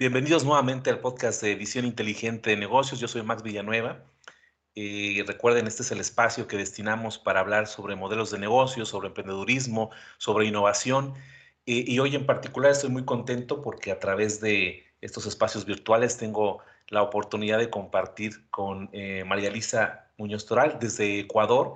[0.00, 3.00] Bienvenidos nuevamente al podcast de Visión Inteligente de Negocios.
[3.00, 4.04] Yo soy Max Villanueva.
[4.76, 9.08] Eh, recuerden, este es el espacio que destinamos para hablar sobre modelos de negocios, sobre
[9.08, 11.14] emprendedurismo, sobre innovación.
[11.66, 16.16] Eh, y hoy en particular estoy muy contento porque a través de estos espacios virtuales
[16.16, 21.74] tengo la oportunidad de compartir con eh, María Elisa Muñoz Toral desde Ecuador.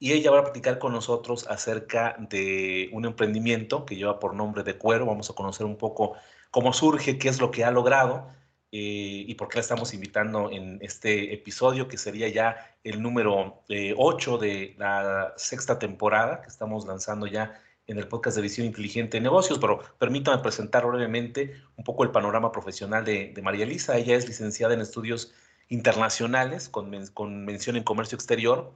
[0.00, 4.64] Y ella va a platicar con nosotros acerca de un emprendimiento que lleva por nombre
[4.64, 5.06] de Cuero.
[5.06, 6.16] Vamos a conocer un poco
[6.50, 8.28] cómo surge, qué es lo que ha logrado
[8.72, 13.62] eh, y por qué la estamos invitando en este episodio, que sería ya el número
[13.96, 18.66] 8 eh, de la sexta temporada que estamos lanzando ya en el podcast de Visión
[18.66, 23.96] Inteligente de Negocios, pero permítame presentar brevemente un poco el panorama profesional de, María Elisa.
[23.96, 25.32] Ella es licenciada en estudios
[25.68, 28.72] internacionales con, con mención en comercio exterior.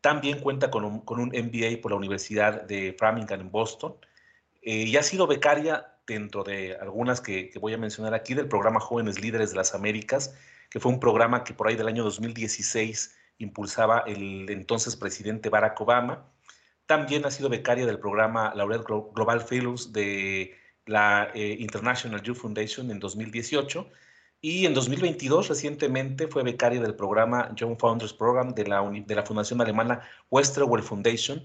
[0.00, 3.96] También cuenta con un, con un MBA por la Universidad de Framingham en Boston
[4.62, 8.80] eh, y ha sido becaria dentro de algunas que, voy a mencionar aquí, del programa
[8.80, 10.34] Jóvenes Líderes de las Américas,
[10.70, 15.80] que fue un programa que por ahí del año 2016 impulsaba el entonces presidente Barack
[15.80, 16.30] Obama.
[16.86, 20.54] También ha sido becaria del programa Laurel Global Fellows de
[20.86, 23.90] la eh, International Youth Foundation en 2018
[24.40, 29.24] y en 2022 recientemente fue becaria del programa Young Founders Program de la, de la
[29.24, 31.38] fundación alemana Westerwelle Foundation.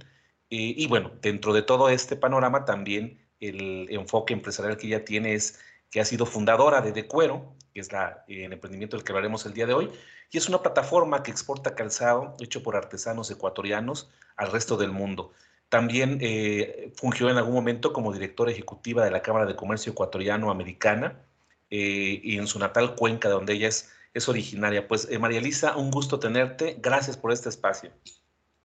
[0.49, 5.34] Eh, y bueno, dentro de todo este panorama también el enfoque empresarial que ella tiene
[5.34, 9.11] es que ha sido fundadora de De Cuero, que es la, el emprendimiento del que
[9.11, 9.89] hablaremos el día de hoy,
[10.31, 15.33] y es una plataforma que exporta calzado hecho por artesanos ecuatorianos al resto del mundo.
[15.67, 21.22] También eh, fungió en algún momento como directora ejecutiva de la Cámara de Comercio Ecuatoriano-Americana
[21.70, 24.88] eh, y en su natal Cuenca, de donde ella es, es originaria.
[24.88, 26.78] Pues eh, María Elisa, un gusto tenerte.
[26.81, 27.92] Gracias por este espacio.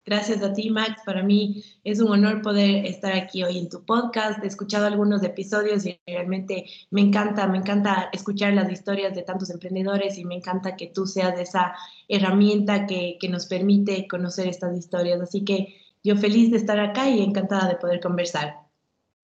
[0.06, 1.02] Gracias a ti, Max.
[1.06, 4.44] Para mí es un honor poder estar aquí hoy en tu podcast.
[4.44, 9.50] He escuchado algunos episodios y realmente me encanta, me encanta escuchar las historias de tantos
[9.50, 11.74] emprendedores y me encanta que tú seas esa
[12.10, 15.22] herramienta que, que nos permite conocer estas historias.
[15.22, 18.64] Así que yo feliz de estar acá y encantada de poder conversar.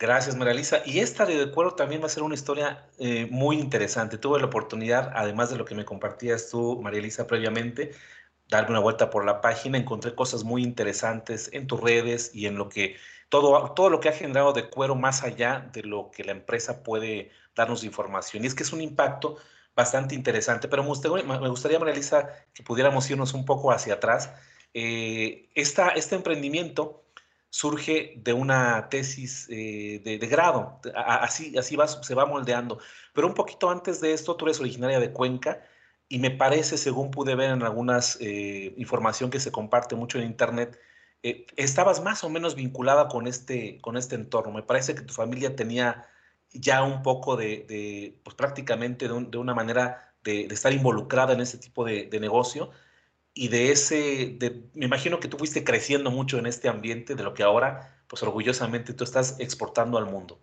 [0.01, 0.81] Gracias, María Lisa.
[0.85, 4.17] Y esta de acuerdo también va a ser una historia eh, muy interesante.
[4.17, 7.91] Tuve la oportunidad, además de lo que me compartías tú, María Lisa, previamente,
[8.49, 12.55] darme una vuelta por la página, encontré cosas muy interesantes en tus redes y en
[12.57, 12.97] lo que
[13.29, 16.83] todo, todo lo que ha generado de cuero más allá de lo que la empresa
[16.83, 18.43] puede darnos información.
[18.43, 19.37] Y es que es un impacto
[19.75, 24.33] bastante interesante, pero me gustaría, me María que pudiéramos irnos un poco hacia atrás.
[24.73, 27.05] Eh, este emprendimiento
[27.51, 32.79] surge de una tesis eh, de, grado, así, así se va moldeando.
[33.13, 35.61] Pero un poquito antes de esto, tú eres originaria de Cuenca
[36.09, 40.25] y me parece, según pude ver en algunas eh, información que se comparte mucho en
[40.25, 40.79] internet,
[41.21, 44.51] eh, estabas más o menos vinculada con este, con este entorno.
[44.53, 46.07] Me parece que tu familia tenía
[46.51, 51.85] ya un poco de, pues prácticamente de, una manera de, estar involucrada en este tipo
[51.85, 52.71] de, negocio
[53.33, 54.37] y de ese,
[54.73, 58.23] me imagino que tú fuiste creciendo mucho en este ambiente de lo que ahora, pues
[58.23, 60.39] orgullosamente tú estás exportando al mundo.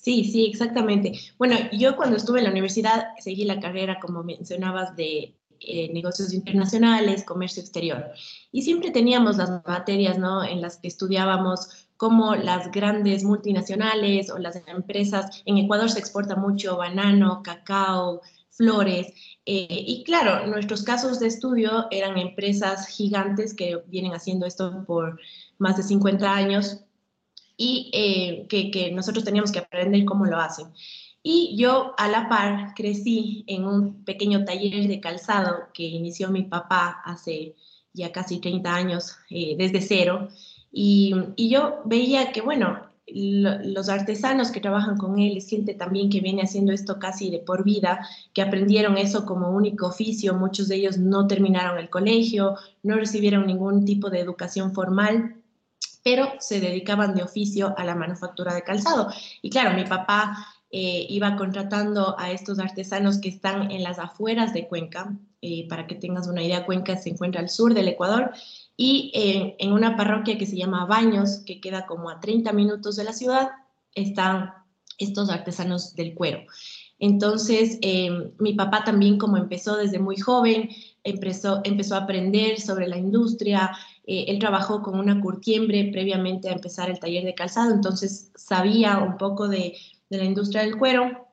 [0.00, 1.12] Sí, sí, exactamente.
[1.36, 6.32] Bueno, yo cuando estuve en la universidad seguí la carrera, como mencionabas, de eh, negocios
[6.32, 8.06] internacionales, comercio exterior.
[8.50, 10.42] Y siempre teníamos las materias, ¿no?
[10.42, 16.34] En las que estudiábamos cómo las grandes multinacionales o las empresas, en Ecuador se exporta
[16.34, 18.22] mucho banano, cacao,
[18.52, 19.08] flores.
[19.44, 25.20] Eh, y claro, nuestros casos de estudio eran empresas gigantes que vienen haciendo esto por
[25.58, 26.84] más de 50 años
[27.62, 30.68] y eh, que, nosotros teníamos que aprender cómo lo hacen.
[31.22, 36.44] Y yo a la par crecí en un pequeño taller de calzado que inició mi
[36.44, 37.54] papá hace
[37.92, 40.28] ya casi 30 años, eh, desde cero.
[40.72, 46.42] Y, yo veía que, bueno, los artesanos que trabajan con él gente también que viene
[46.42, 48.00] haciendo esto casi de por vida,
[48.32, 50.32] que aprendieron eso como único oficio.
[50.32, 55.39] Muchos de ellos no terminaron el colegio, no recibieron ningún tipo de educación formal
[56.02, 59.08] pero se dedicaban de oficio a la manufactura de calzado.
[59.42, 64.52] Y claro, mi papá eh, iba contratando a estos artesanos que están en las afueras
[64.52, 65.16] de Cuenca.
[65.42, 68.30] Eh, para que tengas una idea, Cuenca se encuentra al sur del Ecuador
[68.76, 69.10] y
[69.58, 73.12] en una parroquia que se llama Baños, que queda como a 30 minutos de la
[73.12, 73.50] ciudad,
[73.94, 74.54] están
[74.98, 76.40] estos artesanos del cuero.
[76.98, 80.68] Entonces, eh, mi papá también, como empezó desde muy joven,
[81.04, 83.70] empezó, empezó a aprender sobre la industria,
[84.06, 88.98] eh, él trabajó con una curtiembre previamente a empezar el taller de calzado, entonces sabía
[88.98, 89.76] un poco de,
[90.08, 91.28] la industria del cuero.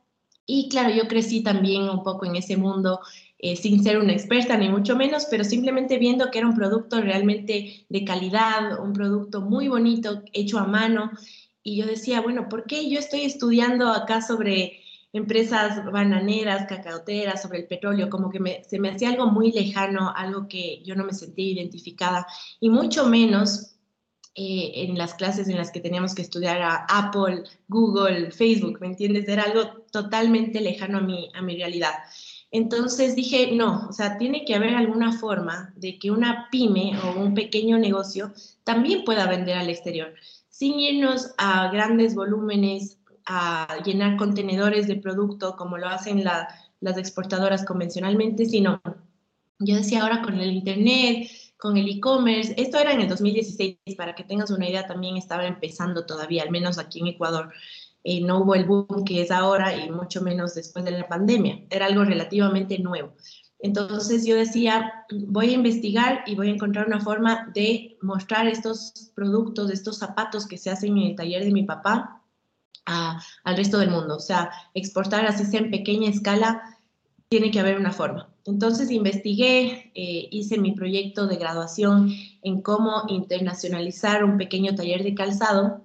[0.45, 2.99] Y claro, yo crecí también un poco en ese mundo
[3.39, 7.01] eh, sin ser una experta ni mucho menos, pero simplemente viendo que era un producto
[7.01, 11.11] realmente de calidad, un producto muy bonito, hecho a mano.
[11.63, 14.81] Y yo decía, bueno, ¿por qué yo estoy estudiando acá sobre
[15.13, 20.48] empresas bananeras, cacaoteras, sobre el petróleo, como que se me hacía algo muy lejano, algo
[20.48, 22.27] que yo no me sentía identificada,
[22.59, 23.77] y mucho menos
[24.36, 28.88] eh, en las clases en las que teníamos que estudiar a Apple, Google, Facebook, ¿me
[28.88, 29.27] entiendes?
[29.27, 31.94] Era algo totalmente lejano a mi, a mi realidad.
[32.51, 37.19] Entonces dije, no, o sea, tiene que haber alguna forma de que una pyme o
[37.19, 38.31] un pequeño negocio
[38.63, 40.13] también pueda vender al exterior,
[40.50, 42.96] sin irnos a grandes volúmenes,
[43.27, 48.81] a llenar contenedores de producto como lo hacen las exportadoras convencionalmente, sino
[49.59, 54.15] yo decía ahora con el Internet, con el e-commerce, esto era en el 2016, para
[54.15, 57.51] que tengas una idea, también estaba empezando todavía, al menos aquí en Ecuador.
[58.03, 61.65] Eh, no hubo el boom que es ahora y mucho menos después de la pandemia.
[61.69, 63.13] Era algo relativamente nuevo.
[63.59, 69.12] Entonces yo decía, voy a investigar y voy a encontrar una forma de mostrar estos
[69.15, 72.16] productos, estos zapatos que se hacen en el taller de mi papá
[72.85, 74.15] al resto del mundo.
[74.15, 76.77] O sea, exportar así sea en pequeña escala,
[77.29, 78.29] tiene que haber una forma.
[78.45, 85.13] Entonces investigué, eh, hice mi proyecto de graduación en cómo internacionalizar un pequeño taller de
[85.13, 85.81] calzado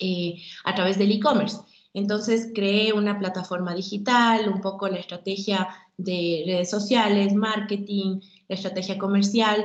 [0.00, 1.58] eh, a través del e-commerce.
[1.94, 8.98] Entonces creé una plataforma digital, un poco la estrategia de redes sociales, marketing, la estrategia
[8.98, 9.64] comercial,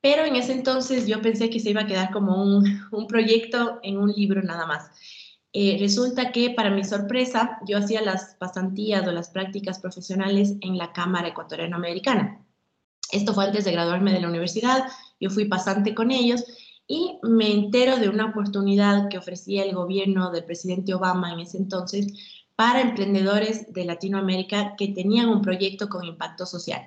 [0.00, 3.80] pero en ese entonces yo pensé que se iba a quedar como un, un proyecto
[3.82, 4.90] en un libro nada más.
[5.56, 10.76] Eh, resulta que para mi sorpresa yo hacía las pasantías o las prácticas profesionales en
[10.76, 12.44] la Cámara Ecuatoriana Americana.
[13.12, 14.88] Esto fue antes de graduarme de la universidad,
[15.20, 16.44] yo fui pasante con ellos
[16.88, 21.58] y me entero de una oportunidad que ofrecía el gobierno del presidente Obama en ese
[21.58, 22.12] entonces
[22.56, 26.82] para emprendedores de Latinoamérica que tenían un proyecto con impacto social.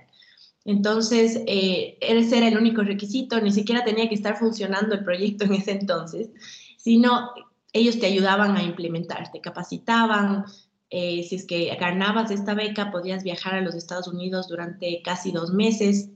[0.66, 5.46] Entonces, eh, ese era el único requisito, ni siquiera tenía que estar funcionando el proyecto
[5.46, 6.30] en ese entonces,
[6.76, 7.32] sino
[7.78, 10.46] ellos te ayudaban a implementar, te capacitaban.
[10.90, 15.32] Eh, si es que ganabas esta beca, podías viajar a los Estados Unidos durante casi
[15.32, 16.10] dos meses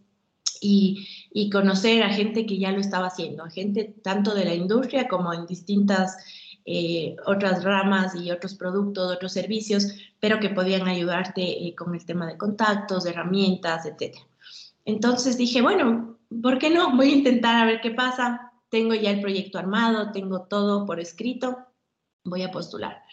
[0.61, 5.33] y, conocer a gente que ya lo estaba haciendo, gente tanto de la industria como
[5.33, 6.17] en distintas
[6.65, 9.87] eh, otras ramas y otros productos, otros servicios,
[10.19, 14.15] pero que podían ayudarte eh, con el tema de contactos, de herramientas, etc.
[14.85, 16.95] Entonces dije, bueno, ¿por qué no?
[16.95, 18.50] Voy a intentar a ver qué pasa.
[18.71, 21.57] Tengo ya el proyecto armado, tengo todo por escrito,
[22.23, 23.03] voy a postular.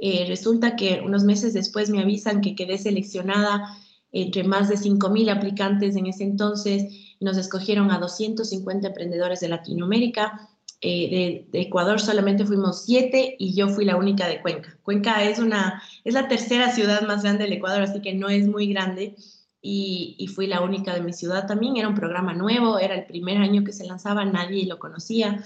[0.00, 3.76] Eh, resulta que unos meses después me avisan que quedé seleccionada
[4.12, 7.16] entre más de 5.000 aplicantes en ese entonces.
[7.20, 10.48] Nos escogieron a 250 emprendedores de Latinoamérica.
[10.82, 14.78] Eh, de, Ecuador solamente fuimos siete y yo fui la única de Cuenca.
[14.82, 18.46] Cuenca es, una, es la tercera ciudad más grande del Ecuador, así que no es
[18.46, 19.16] muy grande.
[19.60, 21.76] Y, y, fui la única de mi ciudad también.
[21.76, 25.44] Era un programa nuevo, era el primer año que se lanzaba, nadie lo conocía.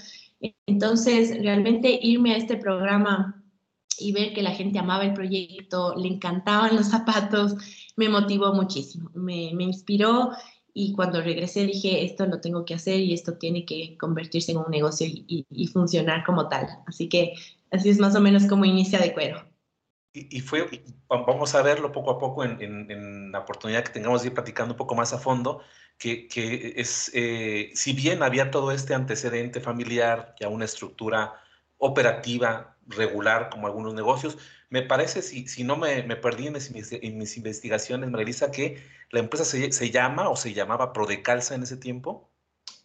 [0.67, 3.43] Entonces, realmente irme a este programa
[3.99, 7.55] y ver que la gente amaba el proyecto, le encantaban los zapatos,
[7.97, 10.31] me motivó muchísimo, me, me inspiró
[10.75, 14.59] y cuando regresé dije, esto lo tengo que hacer y esto tiene que convertirse en
[14.59, 16.67] un negocio y, y, funcionar como tal.
[16.87, 17.35] Así que
[17.71, 19.52] así es más o menos como inicia de cuero.
[20.13, 20.69] Y, y fue,
[21.09, 24.75] vamos a verlo poco a poco en, en, la oportunidad que tengamos de ir platicando
[24.75, 25.63] un poco más a fondo,
[25.97, 31.41] que, que es, eh, si bien había todo este antecedente familiar, ya una estructura
[31.79, 34.37] operativa regular como algunos negocios,
[34.73, 38.83] me parece, si, si no me, me perdí en mis, en mis, investigaciones, Marisa, que
[39.11, 42.31] la empresa se, se, llama o se llamaba Prodecalza en ese tiempo.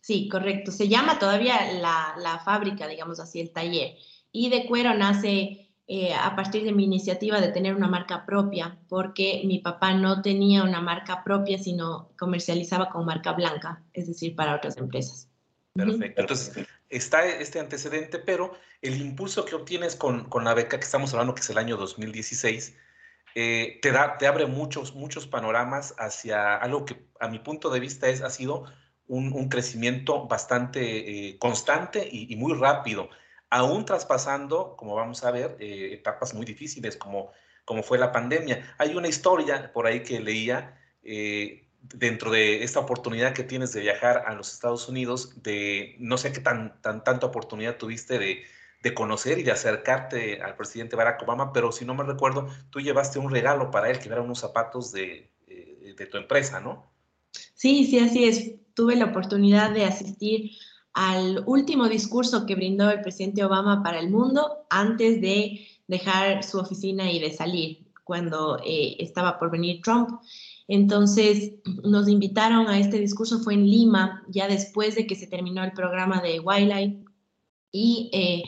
[0.01, 0.71] Sí, correcto.
[0.71, 3.95] Se llama todavía la, la fábrica, digamos así, el taller.
[4.33, 8.77] Y de cuero nace eh, a partir de mi iniciativa de tener una marca propia,
[8.89, 14.35] porque mi papá no tenía una marca propia, sino comercializaba con marca blanca, es decir,
[14.35, 15.29] para otras empresas.
[15.73, 16.21] Perfecto.
[16.21, 21.13] Entonces, está este antecedente, pero el impulso que obtienes con, con, la beca que estamos
[21.13, 22.75] hablando, que es el año 2016,
[23.35, 27.79] eh, te, da, te abre muchos, muchos panoramas hacia algo que a mi punto de
[27.79, 28.65] vista es, ha sido
[29.07, 33.09] un, un crecimiento bastante eh, constante y, y, muy rápido,
[33.49, 37.31] aún traspasando, como vamos a ver, eh, etapas muy difíciles como,
[37.65, 38.75] como fue la pandemia.
[38.77, 43.81] Hay una historia por ahí que leía eh, dentro de esta oportunidad que tienes de
[43.81, 48.43] viajar a los Estados Unidos, de no sé qué tan, tan tanta oportunidad tuviste de,
[48.81, 52.81] de, conocer y de acercarte al presidente Barack Obama, pero si no me recuerdo, tú
[52.81, 56.91] llevaste un regalo para él, que eran unos zapatos de, eh, de tu empresa, ¿no?
[57.55, 58.55] Sí, sí, así es.
[58.73, 60.51] Tuve la oportunidad de asistir
[60.99, 66.57] al último discurso que brindó el presidente Obama para el mundo antes de dejar su
[66.57, 70.09] oficina y de salir, cuando eh, estaba por venir Trump.
[70.67, 75.63] Entonces nos invitaron a este discurso, fue en Lima, ya después de que se terminó
[75.63, 77.05] el programa de Wildlife,
[77.71, 78.43] y eh,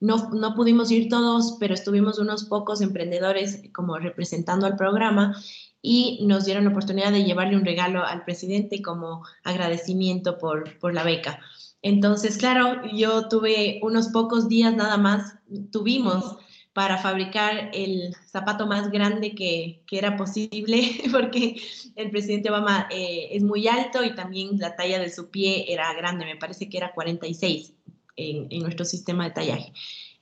[0.00, 5.34] No, no pudimos ir todos, pero estuvimos unos pocos emprendedores como representando al programa
[5.80, 10.92] y nos dieron la oportunidad de llevarle un regalo al presidente como agradecimiento por, por
[10.92, 11.40] la beca.
[11.84, 15.34] Entonces, claro, yo tuve unos pocos días nada más,
[15.70, 16.38] tuvimos
[16.72, 21.60] para fabricar el zapato más grande que, que era posible, porque
[21.94, 25.92] el presidente Obama eh, es muy alto y también la talla de su pie era
[25.92, 27.74] grande, me parece que era 46
[28.16, 29.72] en, nuestro sistema de tallaje.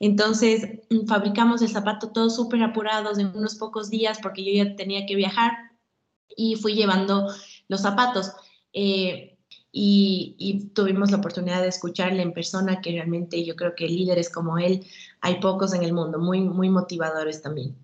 [0.01, 4.75] Entonces, mm, fabricamos el zapato todos súper apurados en unos pocos días porque yo ya
[4.75, 5.53] tenía que viajar
[6.37, 7.29] y fui llevando
[7.69, 8.33] los zapatos.
[8.73, 9.32] Eh,
[9.75, 14.59] y, tuvimos la oportunidad de escucharle en persona, que realmente yo creo que líderes como
[14.59, 14.87] él
[15.23, 17.75] hay pocos en el mundo, muy, muy motivadores también.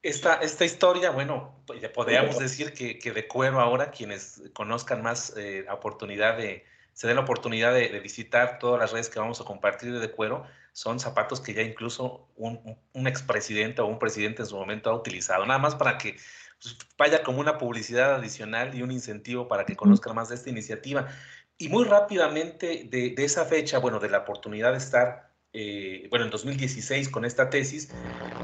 [0.00, 5.36] Esta, esta historia, bueno, pues, podríamos decir que, que, de cuero ahora, quienes conozcan más
[5.36, 9.44] eh, oportunidad de, se den la oportunidad de, visitar todas las redes que vamos a
[9.44, 14.42] compartir de, de cuero, son zapatos que ya incluso un, un expresidente o un presidente
[14.42, 16.16] en su momento ha utilizado, nada más para que
[16.62, 20.50] pues, vaya como una publicidad adicional y un incentivo para que conozcan más de esta
[20.50, 21.08] iniciativa.
[21.56, 26.30] Y muy rápidamente de, esa fecha, bueno, de la oportunidad de estar, eh, bueno, en
[26.30, 27.90] 2016 con esta tesis,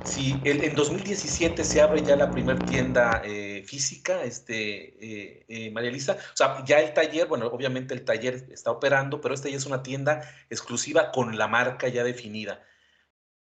[0.05, 6.17] si en 2017 se abre ya la primera tienda eh, física, este, eh, María Elisa,
[6.33, 9.67] o sea, ya el taller, bueno, obviamente el taller está operando, pero esta ya es
[9.67, 12.65] una tienda exclusiva con la marca ya definida.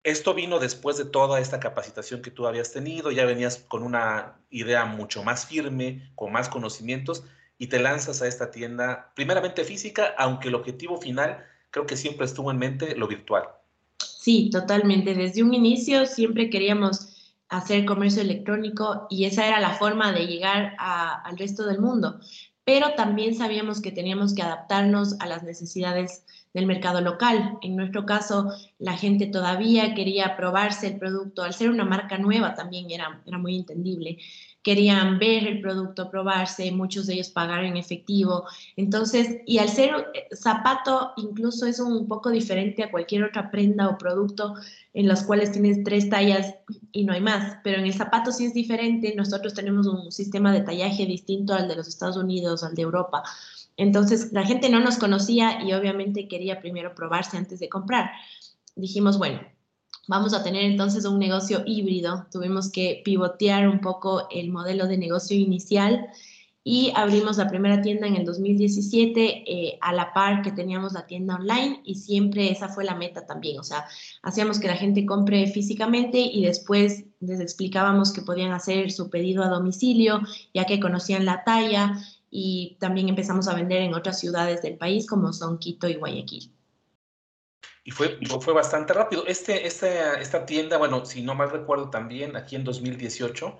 [0.10, 4.40] Esto vino después de toda esta capacitación que tú habías tenido, ya venías con una
[4.50, 7.24] idea mucho más firme, con más conocimientos
[7.60, 12.26] y te lanzas a esta tienda, primeramente física, aunque el objetivo final creo que siempre
[12.26, 13.44] estuvo en mente lo virtual.
[14.00, 15.14] Sí, totalmente.
[15.14, 20.74] Desde un inicio siempre queríamos hacer comercio electrónico y esa era la forma de llegar
[20.80, 22.20] al resto del mundo.
[22.64, 27.58] Pero también sabíamos que teníamos que adaptarnos a las necesidades del mercado local.
[27.62, 31.44] En nuestro caso, la gente todavía quería probarse el producto.
[31.44, 34.18] Al ser una marca nueva también era, era muy entendible.
[34.62, 38.46] Querían ver el producto, probarse, muchos de ellos pagar en efectivo.
[38.76, 43.88] Entonces, y al ser eh, zapato, incluso es un poco diferente a cualquier otra prenda
[43.88, 44.56] o producto
[44.94, 46.56] en los cuales tienes tres tallas
[46.92, 47.58] y no hay más.
[47.64, 49.14] Pero en el zapato sí es diferente.
[49.16, 53.24] Nosotros tenemos un sistema de tallaje distinto al de los Estados Unidos, al de Europa.
[53.78, 58.12] Entonces la gente no nos conocía y obviamente quería primero probarse antes de comprar.
[58.76, 59.40] Dijimos, bueno,
[60.08, 62.26] vamos a tener entonces un negocio híbrido.
[62.32, 66.08] Tuvimos que pivotear un poco el modelo de negocio inicial
[66.64, 71.06] y abrimos la primera tienda en el 2017 eh, a la par que teníamos la
[71.08, 73.60] tienda online y siempre esa fue la meta también.
[73.60, 73.86] O sea,
[74.22, 79.44] hacíamos que la gente compre físicamente y después les explicábamos que podían hacer su pedido
[79.44, 80.22] a domicilio
[80.54, 81.98] ya que conocían la talla
[82.30, 86.52] y también empezamos a vender en otras ciudades del país como son Quito y Guayaquil.
[87.84, 89.26] Y fue, fue bastante rápido.
[89.26, 93.58] Este, esta, esta tienda, bueno, si no mal recuerdo también, aquí en 2018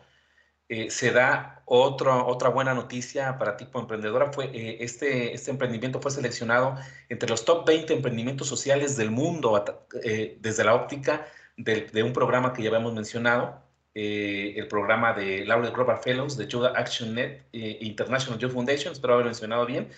[0.72, 4.32] eh, se da otro, otra buena noticia para tipo emprendedora.
[4.32, 6.76] Fue, eh, este, este emprendimiento fue seleccionado
[7.10, 9.66] entre los top 20 emprendimientos sociales del mundo
[10.04, 11.26] eh, desde la óptica
[11.58, 16.72] de, un programa que ya habíamos mencionado, el programa de Laurel Grover Fellows de Yoga
[16.76, 19.90] Action Net International Youth Foundation, espero haberlo mencionado bien.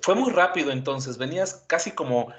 [0.00, 2.32] Fue muy rápido entonces, venías casi como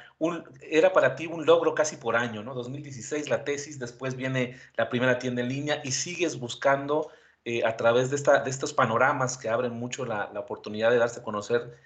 [0.59, 2.53] era para ti un logro casi por año, ¿no?
[2.53, 7.11] 2016 la tesis, después viene la primera tienda en línea y sigues buscando
[7.45, 10.97] eh, a través de, esta, de estos panoramas que abren mucho la, la oportunidad de
[10.97, 11.77] darse a conocer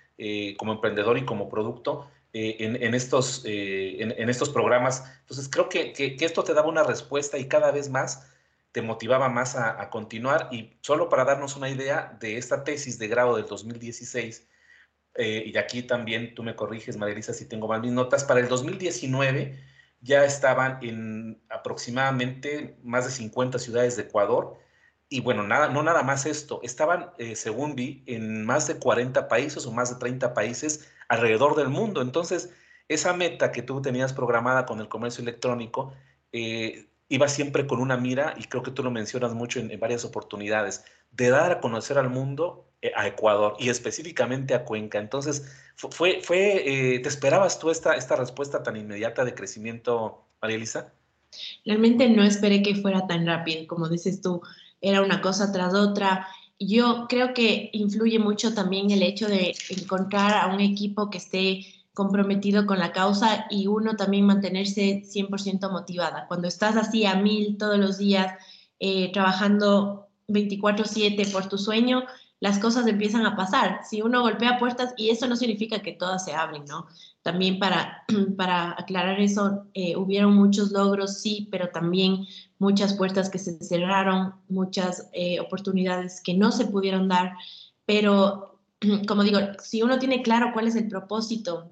[0.57, 5.05] como emprendedor y como producto, en, en, estos, en, en, estos programas.
[5.21, 8.27] Entonces, creo que, que, esto te daba una respuesta y cada vez más
[8.71, 10.49] te motivaba más a, continuar.
[10.51, 14.47] Y solo para darnos una idea de esta tesis de grado del 2016,
[15.15, 18.47] eh, y aquí también tú me corriges, Marilisa, si tengo mal mis notas, para el
[18.47, 19.59] 2019
[20.01, 24.57] ya estaban en aproximadamente más de 50 ciudades de Ecuador.
[25.11, 29.27] Y bueno, nada, no nada más esto, estaban, eh, según vi, en más de 40
[29.27, 32.03] países o más de 30 países alrededor del mundo.
[32.03, 32.53] Entonces,
[32.87, 35.93] esa meta que tú tenías programada con el comercio electrónico,
[36.31, 40.05] eh, iba siempre con una mira, y creo que tú lo mencionas mucho en, varias
[40.05, 44.99] oportunidades, de dar a conocer al mundo eh, a Ecuador y específicamente a Cuenca.
[44.99, 50.93] Entonces, fue, fue ¿te esperabas tú esta, esta respuesta tan inmediata de crecimiento, María Elisa?
[51.65, 54.41] Realmente no esperé que fuera tan rápido, como dices tú,
[54.81, 56.27] era una cosa tras otra.
[56.59, 61.65] Yo creo que influye mucho también el hecho de encontrar a un equipo que esté
[61.93, 66.27] comprometido con la causa y uno también mantenerse 100% motivada.
[66.27, 68.33] Cuando estás así a mil todos los días,
[68.79, 72.03] eh, trabajando 24/7 por tu sueño,
[72.39, 73.81] las cosas empiezan a pasar.
[73.83, 76.87] Si uno golpea puertas, y eso no significa que todas se abren, ¿no?
[77.21, 78.03] También para,
[78.37, 82.25] para aclarar eso, eh, hubieron muchos logros, sí, pero también
[82.57, 87.33] muchas puertas que se cerraron, muchas eh, oportunidades que no se pudieron dar,
[87.85, 88.59] pero
[89.07, 91.71] como digo, si uno tiene claro cuál es el propósito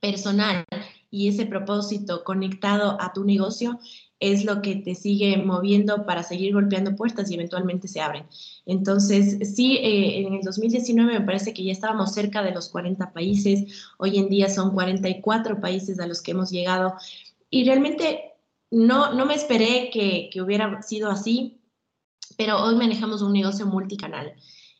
[0.00, 0.64] personal
[1.10, 3.78] y ese propósito conectado a tu negocio,
[4.20, 8.24] es lo que te sigue moviendo para seguir golpeando puertas y eventualmente se abren.
[8.66, 13.12] Entonces, sí, eh, en el 2019 me parece que ya estábamos cerca de los 40
[13.12, 16.94] países, hoy en día son 44 países a los que hemos llegado
[17.50, 18.32] y realmente
[18.70, 21.60] no, no me esperé que, que hubiera sido así,
[22.36, 24.34] pero hoy manejamos un negocio multicanal.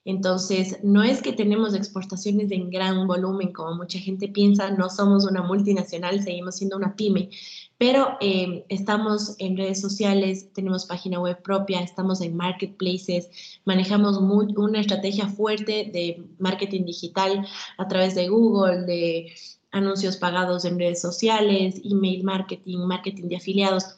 [0.04, 5.24] Entonces, no es que tenemos exportaciones en gran volumen, como mucha gente piensa, no somos
[5.24, 7.30] una multinacional, seguimos siendo una pyme,
[7.78, 13.30] pero eh, estamos en redes sociales, tenemos página web propia, estamos en marketplaces,
[13.64, 17.46] manejamos una estrategia fuerte de marketing digital
[17.78, 19.32] a través de Google, de
[19.72, 23.96] anuncios pagados en redes sociales, email marketing, marketing de afiliados.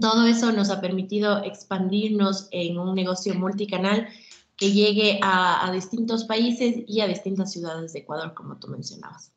[0.00, 4.08] Todo eso nos ha permitido expandirnos en un negocio multicanal
[4.58, 9.32] que llegue a, distintos países y a distintas ciudades de Ecuador, como tú mencionabas.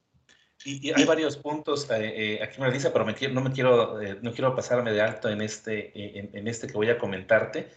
[0.65, 4.17] Y, hay varios puntos eh, eh, aquí me dice, pero me no me quiero, eh,
[4.21, 5.91] no quiero pasarme de alto en este,
[6.37, 7.69] en, este que voy a comentarte.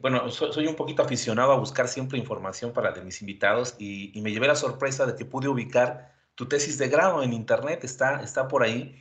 [0.00, 4.32] bueno, soy, un poquito aficionado a buscar siempre información para de mis invitados y, me
[4.32, 8.48] llevé la sorpresa de que pude ubicar tu tesis de grado en internet, está, está
[8.48, 8.96] por ahí,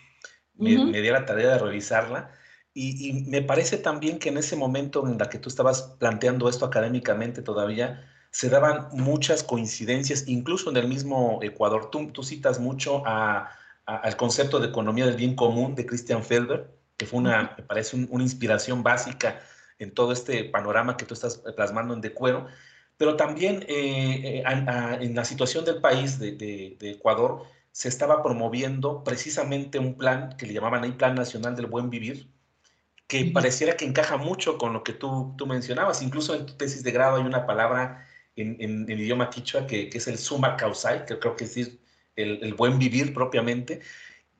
[0.53, 2.29] me, me di la tarea de revisarla
[2.73, 6.65] y, me parece también que en ese momento en la que tú estabas planteando esto
[6.65, 11.91] académicamente todavía, se daban muchas coincidencias, incluso en el mismo Ecuador.
[11.91, 17.05] Tú, tú citas mucho al concepto de economía del bien común de Christian Felber, que
[17.05, 19.39] fue una, me parece una inspiración básica
[19.77, 22.47] en todo este panorama que tú estás plasmando en De Cuero,
[22.97, 28.23] pero también eh, eh, en la situación del país de, de, de, Ecuador se estaba
[28.23, 32.27] promoviendo precisamente un plan que le llamaban ahí Plan Nacional del Buen Vivir,
[33.07, 36.01] que pareciera que encaja mucho con lo que tú, tú mencionabas.
[36.01, 39.89] Incluso en tu tesis de grado hay una palabra en, en, el idioma quichua que,
[39.89, 41.80] que, es el suma causai, que creo que es decir
[42.15, 43.82] el, el, buen vivir propiamente.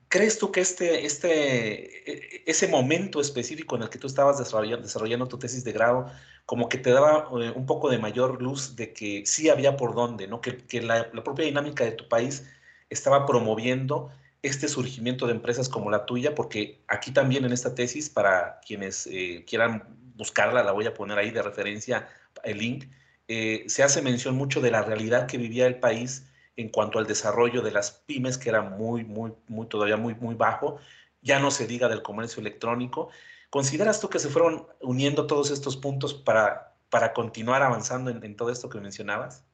[0.08, 4.84] ¿Crees tú que este, este, e, ese momento específico en el que tú estabas desarrollando,
[4.84, 6.12] desarrollando tu tesis de grado,
[6.46, 9.96] como que te daba eh, un poco de mayor luz de que sí había por
[9.96, 10.42] dónde, ¿no?
[10.42, 12.46] que, que la, la propia dinámica de tu país
[12.90, 14.12] estaba promoviendo
[14.44, 19.08] este surgimiento de empresas como la tuya, porque aquí también en esta tesis, para quienes
[19.08, 22.10] eh, quieran buscarla, la voy a poner ahí de referencia,
[22.44, 22.86] el link,
[23.30, 26.28] eh, se hace mención mucho de la realidad que vivía el país
[26.58, 30.36] en cuanto al desarrollo de las pymes, que era muy, muy, muy, todavía muy, muy
[30.36, 30.78] bajo,
[31.22, 33.10] ya no se diga del comercio electrónico.
[33.50, 38.36] ¿Consideras tú que se fueron uniendo todos estos puntos para, para continuar avanzando en, en
[38.36, 39.46] todo esto que mencionabas?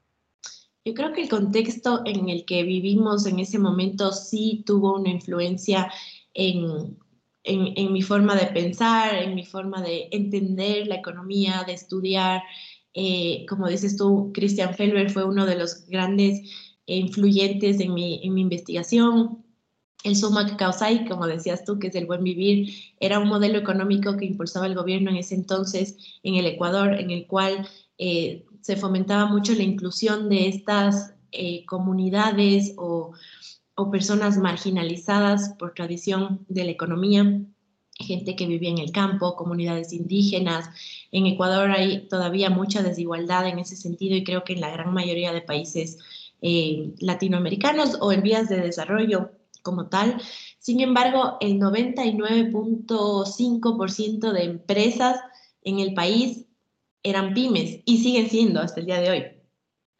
[0.85, 5.09] Yo creo que el contexto en el que vivimos en ese momento sí tuvo una
[5.09, 5.91] influencia
[6.33, 6.97] en,
[7.43, 12.43] en, mi forma de pensar, en mi forma de entender la economía, de estudiar.
[12.93, 16.41] Eh, como dices tú, Christian Felber fue uno de los grandes
[16.85, 19.45] influyentes en mi, en mi investigación.
[20.03, 24.15] El Sumac Causai, como decías tú, que es el buen vivir, era un modelo económico
[24.15, 28.75] que impulsaba el gobierno en ese entonces en el Ecuador, en el cual eh, se
[28.75, 33.13] fomentaba mucho la inclusión de estas eh, comunidades o,
[33.93, 37.39] personas marginalizadas por tradición de la economía,
[37.93, 40.69] gente que vivía en el campo, comunidades indígenas.
[41.13, 44.93] En Ecuador hay todavía mucha desigualdad en ese sentido y creo que en la gran
[44.93, 45.97] mayoría de países
[46.41, 50.21] eh, latinoamericanos o en vías de desarrollo como tal.
[50.57, 55.21] Sin embargo, el 99.5% de empresas
[55.63, 56.48] en el país
[57.03, 59.25] eran pymes y siguen siendo hasta el día de hoy.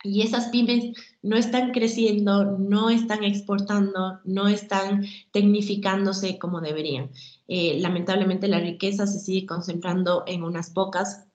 [0.03, 7.11] Y esas pymes no están creciendo, no están exportando, no están tecnificándose como deberían.
[7.47, 11.25] Eh, lamentablemente la riqueza se sigue concentrando en unas pocas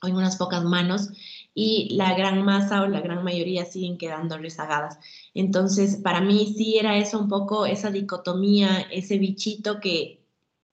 [0.00, 1.08] o en unas pocas manos
[1.54, 4.98] y la gran masa o la gran mayoría siguen quedando rezagadas.
[5.34, 10.24] Entonces, para mí sí era eso un poco, esa dicotomía, ese bichito que,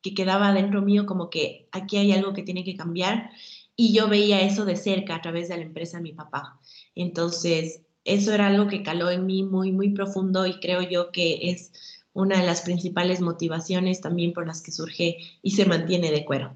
[0.02, 3.32] que quedaba dentro mío como que aquí hay algo que tiene que cambiar
[3.82, 6.60] y yo veía eso de cerca a través de la empresa de mi papá.
[6.94, 11.50] Entonces, eso era algo que caló en mí muy, muy profundo y creo yo que
[11.50, 11.72] es
[12.14, 16.56] una de las principales motivaciones también por las que surge y se mantiene de cuero.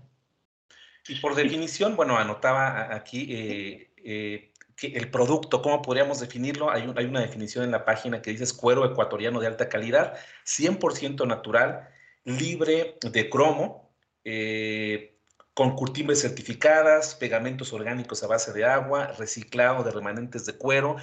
[1.08, 6.70] Y por definición, bueno, anotaba aquí eh, eh, que el producto, ¿cómo podríamos definirlo?
[6.70, 10.14] Hay, una definición en la página que dice cuero ecuatoriano de alta calidad,
[10.46, 11.90] 100% natural,
[12.24, 15.15] libre de cromo, eh,
[15.56, 20.98] con curtimbres certificadas, pegamentos orgánicos a base de agua, reciclado de remanentes de cuero.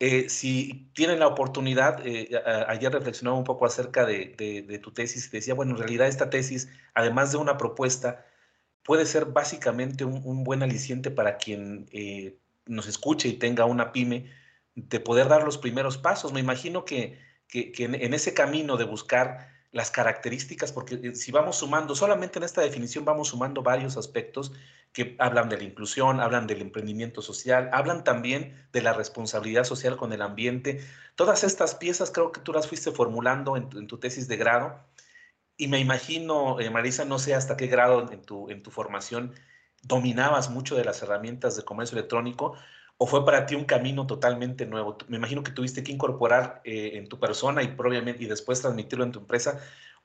[0.00, 2.30] Eh, si tienen la oportunidad, eh,
[2.68, 6.70] ayer reflexionaba un poco acerca de, tu tesis y decía, bueno, en realidad esta tesis,
[6.94, 8.24] además de una propuesta,
[8.82, 14.30] puede ser básicamente un, buen aliciente para quien eh, nos escuche y tenga una pyme
[14.74, 16.32] de poder dar los primeros pasos.
[16.32, 17.18] Me imagino que,
[17.52, 22.60] en, ese camino de buscar las características, porque eh, si vamos sumando, solamente en esta
[22.62, 24.52] definición vamos sumando varios aspectos
[24.92, 29.96] que hablan de la inclusión, hablan del emprendimiento social, hablan también de la responsabilidad social
[29.96, 30.80] con el ambiente.
[31.14, 34.80] Todas estas piezas creo que tú las fuiste formulando en, tu tesis de grado
[35.56, 39.34] y me imagino, eh, Marisa, no sé hasta qué grado en tu, en tu formación
[39.82, 42.54] dominabas mucho de las herramientas de comercio electrónico,
[43.00, 44.98] ¿O fue para ti un camino totalmente nuevo?
[45.06, 47.76] Me imagino que tuviste que incorporar eh, en tu persona y,
[48.18, 49.60] y después transmitirlo en tu empresa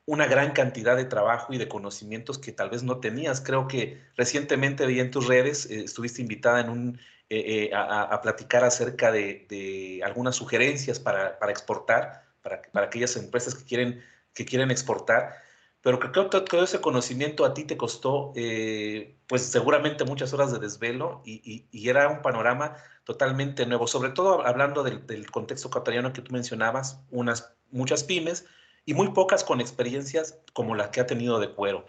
[0.05, 3.41] una gran cantidad de trabajo y de conocimientos que tal vez no tenías.
[3.41, 8.63] Creo que recientemente vi en tus redes, eh, estuviste invitada en un, eh, a, platicar
[8.63, 14.03] acerca de, algunas sugerencias para, para exportar, para, para, aquellas empresas que quieren,
[14.33, 15.42] que quieren exportar
[15.83, 20.51] pero creo que todo ese conocimiento a ti te costó, eh, pues seguramente muchas horas
[20.53, 26.21] de desvelo y, era un panorama totalmente nuevo, sobre todo hablando del, contexto ecuatoriano que
[26.21, 28.45] tú mencionabas, unas, muchas pymes
[28.85, 31.85] y muy pocas con experiencias como la que ha tenido de cuero.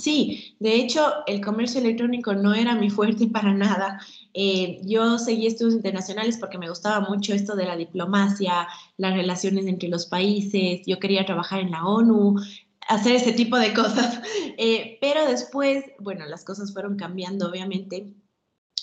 [0.00, 4.00] Sí, de hecho, el comercio electrónico no era mi fuerte para nada.
[4.32, 9.66] Eh, yo seguí estudios internacionales porque me gustaba mucho esto de la diplomacia, las relaciones
[9.66, 12.36] entre los países, yo quería trabajar en la ONU,
[12.88, 14.20] hacer ese tipo de cosas.
[14.62, 18.12] Eh, pero después, bueno, las cosas fueron cambiando, obviamente,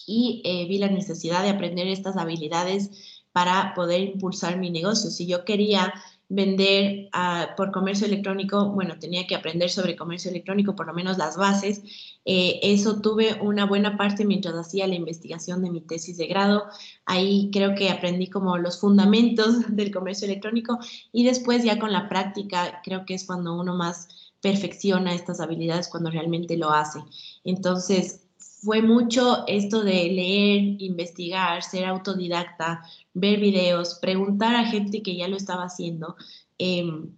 [0.07, 5.11] y eh, vi la necesidad de aprender estas habilidades para poder impulsar mi negocio.
[5.11, 5.93] Si yo quería
[6.29, 11.17] vender ah, por comercio electrónico, bueno, tenía que aprender sobre comercio electrónico, por lo menos
[11.17, 11.81] las bases.
[12.25, 16.65] Eh, eso tuve una buena parte mientras hacía la investigación de mi tesis de grado.
[17.05, 20.79] Ahí creo que aprendí como los fundamentos del comercio electrónico
[21.13, 24.09] y después ya con la práctica creo que es cuando uno más
[24.41, 26.99] perfecciona estas habilidades cuando realmente lo hace.
[27.43, 28.26] Entonces,
[28.61, 35.27] fue mucho esto de leer, investigar, ser autodidacta, ver videos, preguntar a gente que ya
[35.27, 36.15] lo estaba haciendo,
[36.57, 37.11] em,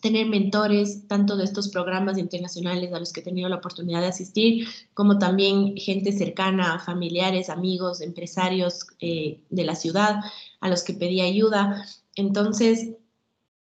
[0.00, 4.08] tener mentores, tanto de estos programas internacionales a los que he tenido la oportunidad de
[4.08, 10.16] asistir, como también gente cercana, familiares, amigos, empresarios eh, de la ciudad
[10.60, 11.86] a los que pedí ayuda.
[12.16, 12.96] Entonces,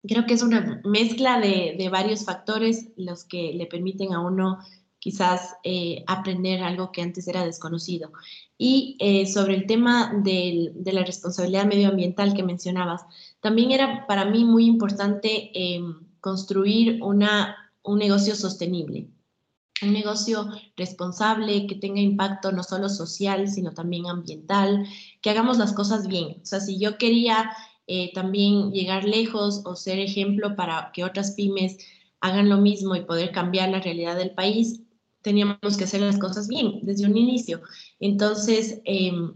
[0.08, 4.60] creo que es una mezcla de, de varios factores los que le permiten a uno
[5.02, 8.14] quizás eh, aprender algo que antes era desconocido.
[8.56, 13.02] Y eh, sobre el tema de la responsabilidad medioambiental que mencionabas,
[13.42, 19.08] también era para mí muy importante em, construir una, un negocio sostenible,
[19.82, 24.86] un negocio responsable que tenga impacto no solo social, sino también ambiental,
[25.24, 26.42] que hagamos las cosas bien.
[26.44, 27.52] O sea, si yo quería
[27.88, 31.80] eh, también llegar lejos o ser ejemplo para que otras pymes
[32.20, 34.82] hagan lo mismo y poder cambiar la realidad del país,
[35.22, 37.62] teníamos que hacer las cosas bien desde un inicio.
[38.00, 39.34] Entonces, em,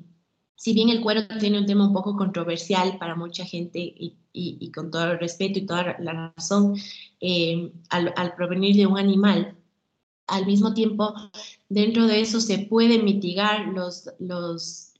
[0.56, 4.72] si bien el cuero tiene un tema un poco controversial para mucha gente y, y,
[4.72, 6.76] con todo el respeto y toda la razón,
[7.20, 9.56] em, al, al, provenir de un animal,
[10.28, 11.14] al mismo tiempo,
[11.70, 14.94] dentro de eso se puede mitigar los, los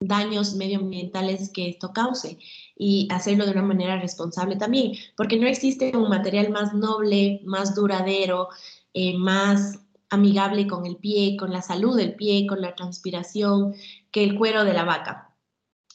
[0.00, 2.38] daños medioambientales que esto cause
[2.76, 7.74] y hacerlo de una manera responsable también, porque no existe un material más noble, más
[7.74, 8.48] duradero,
[8.94, 9.78] eh, más
[10.12, 13.74] amigable con el pie, con la salud del pie, con la transpiración,
[14.10, 15.34] que el cuero de la vaca.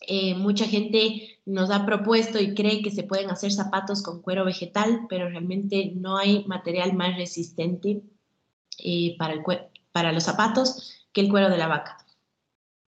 [0.02, 4.44] Eh, mucha gente nos ha propuesto y cree que se pueden hacer zapatos con cuero
[4.44, 8.02] vegetal, pero realmente no hay material más resistente
[8.80, 11.98] eh, para, los zapatos que el cuero de la vaca.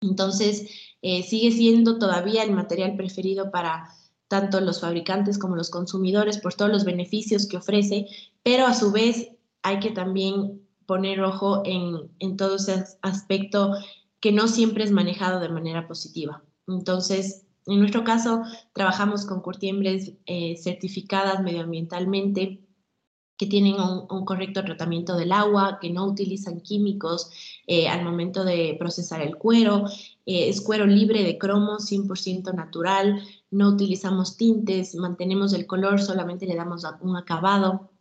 [0.01, 0.67] Entonces,
[1.01, 3.89] eh, sigue siendo todavía el material preferido para
[4.27, 8.07] tanto los fabricantes como los consumidores por todos los beneficios que ofrece,
[8.41, 9.29] pero a su vez
[9.61, 13.75] hay que también poner ojo en, en todo ese aspecto
[14.19, 16.41] que no siempre es manejado de manera positiva.
[16.67, 18.41] Entonces, en nuestro caso,
[18.73, 22.65] trabajamos con curtiembres eh, certificadas medioambientalmente
[23.37, 27.29] que tienen un, correcto tratamiento del agua, que no utilizan químicos
[27.67, 29.85] eh, al momento de procesar el cuero.
[30.25, 33.21] Eh, es cuero libre de cromo, 100% natural,
[33.51, 37.91] no utilizamos tintes, mantenemos el color, solamente le damos un acabado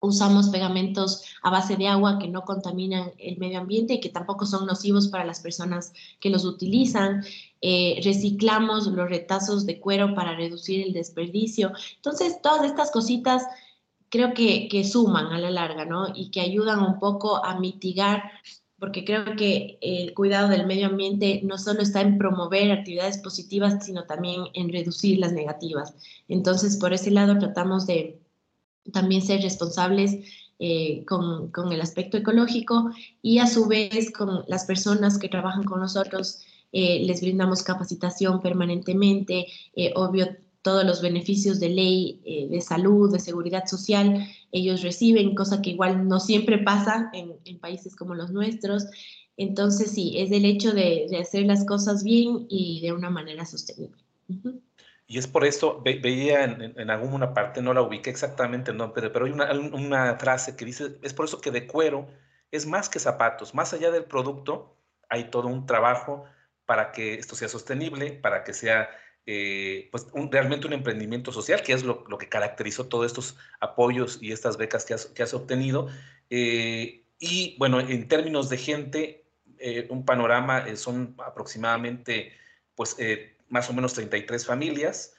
[0.00, 4.46] usamos pegamentos a base de agua que no contaminan el medio ambiente y que tampoco
[4.46, 7.24] son nocivos para las personas que los utilizan.
[7.60, 11.72] Eh, reciclamos los retazos de cuero para reducir el desperdicio.
[11.96, 13.44] Entonces, todas estas cositas
[14.08, 16.06] creo que, que suman a la larga, ¿no?
[16.14, 18.30] Y que ayudan un poco a mitigar
[18.78, 23.84] porque creo que el cuidado del medio ambiente no solo está en promover actividades positivas,
[23.84, 25.94] sino también en reducir las negativas.
[26.28, 28.20] Entonces, por ese lado, tratamos de
[28.92, 30.16] también ser responsables
[30.58, 32.90] eh, con, con, el aspecto ecológico
[33.22, 36.40] y a su vez con las personas que trabajan con nosotros.
[36.72, 40.28] Eh, les brindamos capacitación permanentemente, eh, obvio
[40.60, 45.70] todos los beneficios de ley eh, de salud, de seguridad social, ellos reciben, cosa que
[45.70, 48.84] igual no siempre pasa en, países como los nuestros.
[49.38, 54.02] Entonces, sí, es el hecho de, hacer las cosas bien y de una manera sostenible.
[55.08, 59.24] Y es por eso, veía en, alguna parte, no la ubiqué exactamente, no, pero, pero
[59.24, 62.06] hay una, una frase que dice, es por eso que de cuero
[62.50, 64.76] es más que zapatos, más allá del producto,
[65.08, 66.24] hay todo un trabajo
[66.66, 68.90] para que esto sea sostenible, para que sea
[69.30, 74.32] eh, pues realmente un emprendimiento social, que es lo, que caracterizó todos estos apoyos y
[74.32, 75.88] estas becas que has, que has obtenido.
[76.30, 79.24] Eh, y bueno, en términos de gente,
[79.58, 82.32] eh, un panorama son aproximadamente
[82.74, 82.96] pues
[83.48, 85.14] más o menos 33 familias,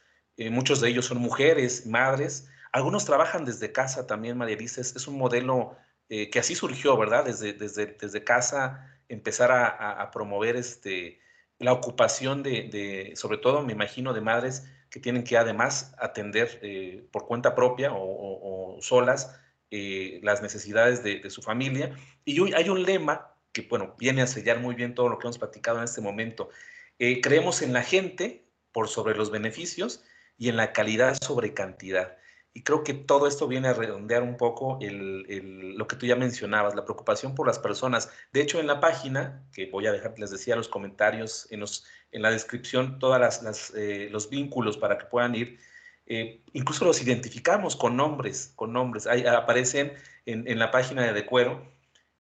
[0.52, 5.18] muchos de ellos son mujeres, madres, algunos trabajan desde casa también, María Elisa, es, un
[5.18, 5.76] modelo
[6.08, 7.26] que así surgió, ¿verdad?
[7.26, 11.20] Desde, desde, desde casa empezar a, a promover este,
[11.60, 17.06] la ocupación de, sobre todo me imagino, de madres que tienen que además atender eh,
[17.12, 19.38] por cuenta propia o, solas
[19.70, 21.92] eh, las necesidades de, su familia.
[22.26, 25.38] Y hay un lema que, bueno, viene a sellar muy bien todo lo que hemos
[25.38, 26.50] platicado en este momento.
[26.99, 30.03] Eh, creemos en la gente por sobre los beneficios
[30.38, 32.17] y en la calidad sobre cantidad.
[32.53, 36.75] Y creo que todo esto viene a redondear un poco lo que tú ya mencionabas,
[36.75, 38.12] la preocupación por las personas.
[38.33, 41.85] De hecho, en la página, que voy a dejar, les decía, los comentarios, en, los,
[42.12, 45.59] en la descripción, todos las, eh, los vínculos para que puedan ir.
[46.07, 49.05] Eh, incluso los identificamos con nombres, con nombres.
[49.05, 49.93] Ahí aparecen
[50.25, 51.71] en, la página de Decuero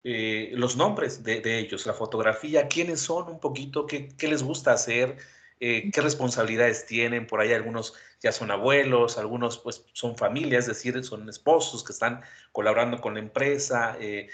[0.03, 4.73] eh, los nombres de, ellos, la fotografía, quiénes son un poquito, qué, qué les gusta
[4.73, 5.17] hacer,
[5.59, 7.27] qué responsabilidades tienen.
[7.27, 11.91] Por ahí algunos ya son abuelos, algunos pues son familias, es decir, son esposos que
[11.91, 14.29] están colaborando con la empresa, eh,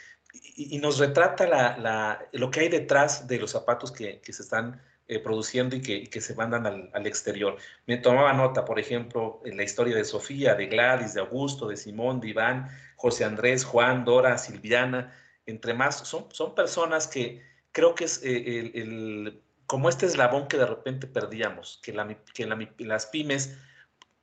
[0.56, 5.20] y, nos retrata la, lo que hay detrás de los zapatos que, se están eh,
[5.20, 7.58] produciendo y que, se mandan al, exterior.
[7.88, 11.78] Me tomaba nota, por ejemplo, en la historia de Sofía, de Gladys, de Augusto, de
[11.78, 15.14] Simón, de Iván, José Andrés, Juan, Dora, Silviana,
[15.48, 20.58] entre más, son, son personas que creo que es eh, el, como este eslabón que
[20.58, 22.46] de repente perdíamos, que, la, que
[22.86, 23.58] las pymes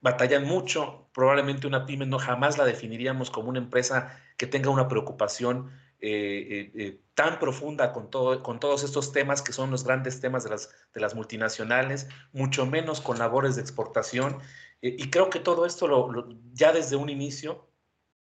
[0.01, 1.09] batallan mucho.
[1.13, 6.71] Probablemente una pyme no jamás la definiríamos como una empresa que tenga una preocupación eh,
[6.75, 10.51] eh, tan profunda con, todo, con todos estos temas que son los grandes temas de
[10.51, 14.39] las, de las multinacionales, mucho menos con labores de exportación.
[14.83, 17.67] y creo que todo esto lo, ya desde un inicio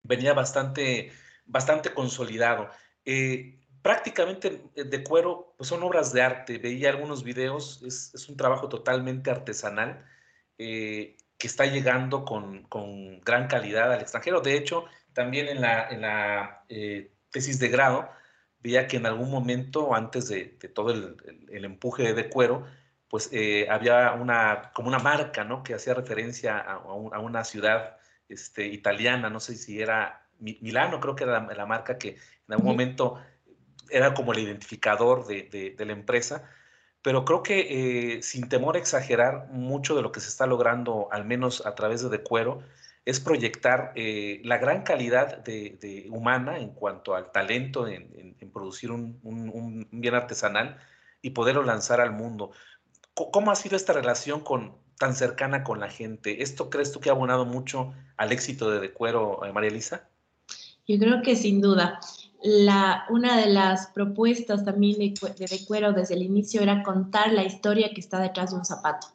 [0.03, 1.11] venía bastante,
[1.47, 2.69] bastante consolidado.
[3.81, 6.57] prácticamente de cuero pues son obras de arte.
[6.59, 10.05] Veía algunos videos, es, es un trabajo totalmente artesanal
[11.37, 14.41] que está llegando con, con, gran calidad al extranjero.
[14.41, 18.09] De hecho, también en la, en la eh, tesis de grado,
[18.59, 21.17] veía que en algún momento, antes de, todo el,
[21.49, 22.65] el, empuje de cuero,
[23.07, 25.63] pues eh, había una, como una marca, ¿no?
[25.63, 31.15] Que hacía referencia a, a una ciudad este, italiana, no sé si era Milano, creo
[31.15, 33.19] que era la, marca que en algún momento
[33.89, 36.49] era como el identificador de, de, de la empresa
[37.07, 41.07] pero creo que eh, sin temor a exagerar, mucho de lo que se está logrando,
[41.09, 42.59] al menos a través de De Cuero,
[43.05, 49.87] es proyectar eh, la gran calidad de, humana en cuanto al talento en, producir un,
[49.89, 50.79] bien artesanal
[51.21, 52.51] y poderlo lanzar al mundo.
[53.13, 56.43] ¿Cómo ha sido esta relación con, tan cercana con la gente?
[56.43, 60.09] ¿Esto crees tú que ha abonado mucho al éxito de De Cuero, eh, María Elisa?
[60.87, 61.99] Yo creo que sin duda
[62.41, 67.43] la, una de las propuestas también de, de, Cuero desde el inicio era contar la
[67.43, 69.07] historia que está detrás de un zapato.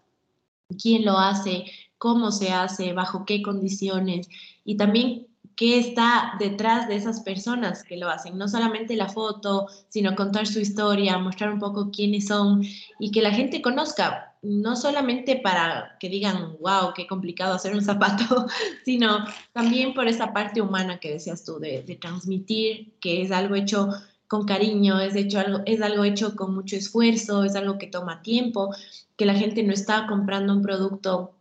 [0.81, 1.65] ¿Quién lo hace?
[1.99, 2.93] ¿Cómo se hace?
[2.93, 4.29] ¿Bajo qué condiciones?
[4.65, 8.39] Y también qué está detrás de esas personas que lo hacen.
[8.39, 12.65] No solamente la foto, sino contar su historia, mostrar un poco quiénes son
[12.99, 17.83] y que la gente conozca, no solamente para que digan, wow, qué complicado hacer un
[17.83, 18.47] zapato,
[18.85, 23.89] sino también por esa parte humana que decías tú, de, transmitir que es algo hecho
[24.27, 28.23] con cariño, es, hecho algo, es algo hecho con mucho esfuerzo, es algo que toma
[28.23, 28.75] tiempo,
[29.17, 31.35] que la gente no está comprando un producto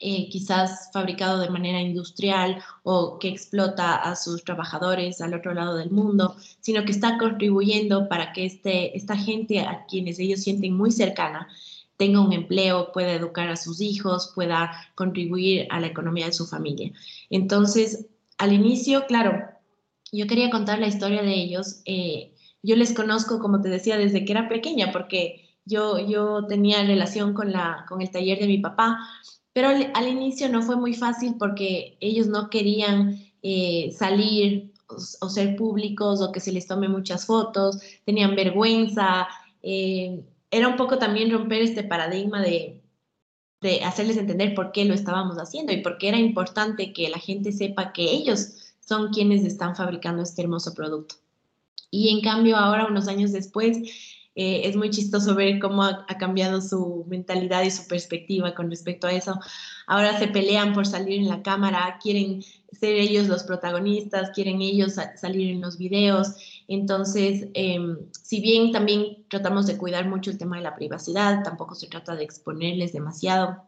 [0.00, 5.76] eh, quizás fabricado de manera industrial o que explota a sus trabajadores al otro lado
[5.76, 10.76] del mundo, sino que está contribuyendo para que este, esta gente a quienes ellos sienten
[10.76, 11.48] muy cercana
[11.98, 16.46] tenga un empleo, pueda educar a sus hijos, pueda contribuir a la economía de su
[16.46, 16.92] familia.
[17.28, 18.06] Entonces,
[18.38, 19.32] al inicio, claro,
[20.12, 21.82] yo quería contar la historia de ellos.
[21.84, 22.32] Eh,
[22.62, 27.34] yo les conozco, como te decía, desde que era pequeña, porque yo, yo tenía relación
[27.34, 28.98] con, la, con el taller de mi papá,
[29.52, 35.56] pero al, inicio no fue muy fácil porque ellos no querían eh, salir o, ser
[35.56, 39.26] públicos o que se les tome muchas fotos, tenían vergüenza.
[39.62, 42.82] Eh, era un poco también romper este paradigma de,
[43.60, 47.18] de hacerles entender por qué lo estábamos haciendo y por qué era importante que la
[47.18, 51.16] gente sepa que ellos son quienes están fabricando este hermoso producto.
[51.90, 53.78] Y en cambio ahora, unos años después,
[54.34, 59.06] eh, es muy chistoso ver cómo ha, cambiado su mentalidad y su perspectiva con respecto
[59.06, 59.38] a eso.
[59.86, 62.44] Ahora se pelean por salir en la cámara, quieren
[62.78, 66.34] ser ellos los protagonistas, quieren ellos salir en los videos.
[66.68, 71.74] Entonces, em, si bien también tratamos de cuidar mucho el tema de la privacidad, tampoco
[71.74, 73.64] se trata de exponerles demasiado,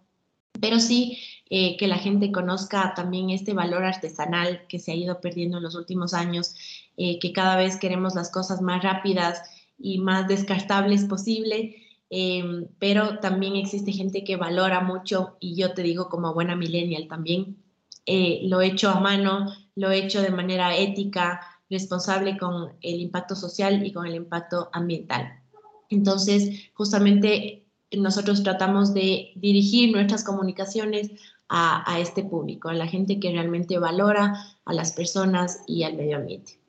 [0.61, 1.19] pero sí
[1.49, 5.65] eh, que la gente conozca también este valor artesanal que se ha ido perdiendo en
[5.65, 6.55] los últimos años,
[6.97, 9.43] eh, que cada vez queremos las cosas más rápidas
[9.79, 11.77] y más descartables posible,
[12.11, 17.09] em, pero también existe gente que valora mucho y yo te digo como buena millennial
[17.09, 17.57] también,
[18.07, 23.01] eh, lo he hecho a mano, lo he hecho de manera ética, responsable con el
[23.01, 25.41] impacto social y con el impacto ambiental.
[25.89, 31.11] Entonces, justamente nosotros tratamos de dirigir nuestras comunicaciones
[31.49, 34.35] a, a, este público, a la gente que realmente valora
[34.65, 36.61] a las personas y al medio ambiente.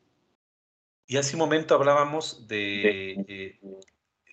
[1.12, 3.60] Y hace un momento hablábamos de eh,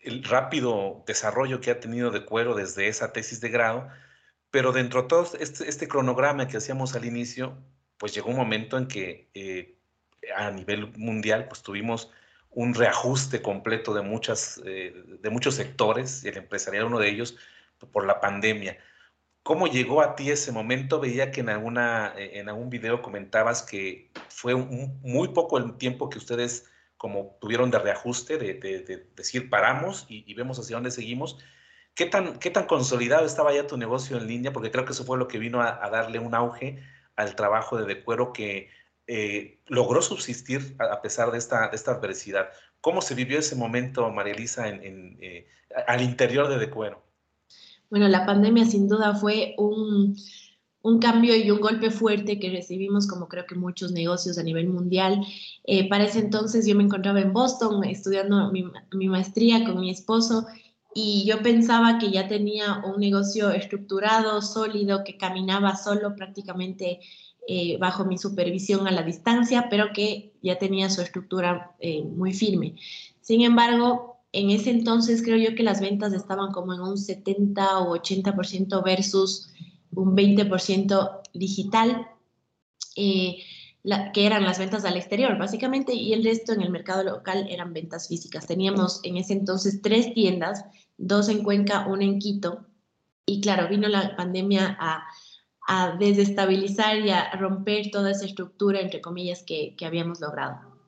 [0.05, 3.89] el rápido desarrollo que ha tenido de cuero desde esa tesis de grado,
[4.51, 7.57] pero dentro de todo este, este cronograma que hacíamos al inicio,
[7.99, 9.79] pues llegó un momento en que eh,
[10.37, 12.11] a nivel mundial pues tuvimos
[12.51, 17.37] un reajuste completo de, muchas, eh, de muchos sectores, y el empresarial uno de ellos,
[17.93, 18.79] por la pandemia.
[19.43, 21.01] ¿Cómo llegó a ti ese momento?
[21.01, 26.11] Veía que en, alguna, eh, en algún video comentabas que fue muy poco el tiempo
[26.11, 31.39] que ustedes como tuvieron de reajuste, de, decir paramos y, vemos hacia dónde seguimos.
[31.99, 34.53] ¿Qué tan, ¿Qué tan consolidado estaba ya tu negocio en línea?
[34.53, 36.79] Porque creo que eso fue lo que vino a, darle un auge
[37.17, 38.69] al trabajo de Decuero que
[39.09, 42.51] eh, logró subsistir a, pesar de esta, adversidad.
[42.81, 45.49] ¿Cómo se vivió ese momento, María Elisa, eh,
[45.89, 47.03] al interior de Decuero?
[47.91, 50.17] Bueno, la pandemia sin duda fue un,
[51.01, 55.27] cambio y un golpe fuerte que recibimos, como creo que muchos negocios a nivel mundial.
[55.65, 60.47] Eh, para ese entonces yo me encontraba en Boston estudiando mi, maestría con mi esposo
[60.95, 67.01] y yo pensaba que ya tenía un negocio estructurado, sólido, que caminaba solo prácticamente
[67.47, 72.33] eh, bajo mi supervisión a la distancia, pero que ya tenía su estructura eh, muy
[72.33, 72.75] firme.
[73.21, 77.79] Sin embargo, en ese entonces creo yo que las ventas estaban como en un 70
[77.81, 79.49] o 80% versus
[79.93, 82.09] un 20% digital,
[82.97, 83.39] eh,
[84.13, 87.73] que eran las ventas al exterior, básicamente, y el resto en el mercado local eran
[87.73, 88.47] ventas físicas.
[88.47, 90.65] Teníamos en ese entonces tres tiendas,
[90.97, 92.67] dos en Cuenca, una en Quito,
[93.27, 95.05] y claro, vino la pandemia a,
[95.99, 100.79] desestabilizar y a romper toda esa estructura, entre comillas, que habíamos logrado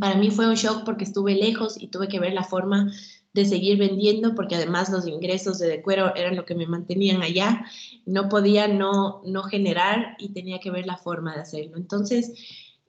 [0.00, 2.90] para mí fue un shock porque estuve lejos y tuve que ver la forma
[3.36, 7.66] de seguir vendiendo porque además los ingresos de, cuero eran lo que me mantenían allá.
[8.06, 11.76] No podía no, no generar y tenía que ver la forma de hacerlo.
[11.76, 12.32] Entonces,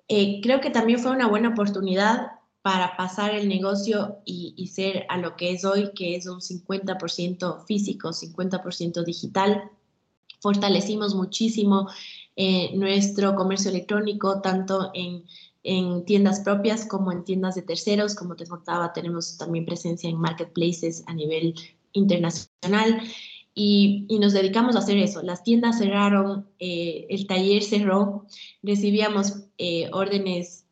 [0.07, 2.31] eh, creo que también fue una buena oportunidad
[2.62, 7.65] para pasar el negocio y, ser a lo que es hoy, que es un 50%
[7.65, 9.69] físico, 50% digital.
[10.39, 11.89] Fortalecimos muchísimo
[12.36, 15.25] eh, nuestro comercio electrónico, tanto en
[15.67, 18.15] en tiendas propias como en tiendas de terceros.
[18.15, 21.56] Como te contaba, tenemos también presencia en marketplaces a nivel
[21.91, 23.01] internacional
[23.53, 25.21] y, y nos dedicamos a hacer eso.
[25.23, 28.25] Las tiendas cerraron, eh, el taller cerró,
[28.63, 30.65] recibíamos eh, órdenes,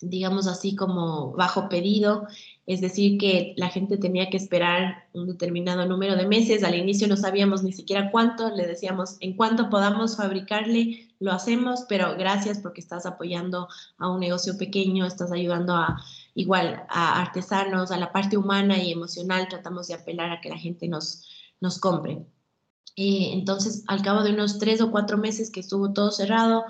[0.00, 2.28] digamos así, como bajo pedido
[2.64, 6.62] es decir, que la gente tenía que esperar un determinado número de meses.
[6.62, 11.84] Al inicio no sabíamos ni siquiera cuánto, le decíamos, en cuánto podamos fabricarle, lo hacemos,
[11.88, 16.02] pero gracias porque estás apoyando a un negocio pequeño, estás ayudando a
[16.34, 20.58] igual a artesanos, a la parte humana y emocional, tratamos de apelar a que la
[20.58, 21.28] gente nos,
[21.60, 22.26] nos compre.
[22.96, 26.64] Eh, entonces, al cabo de unos tres o cuatro meses que estuvo todo cerrado,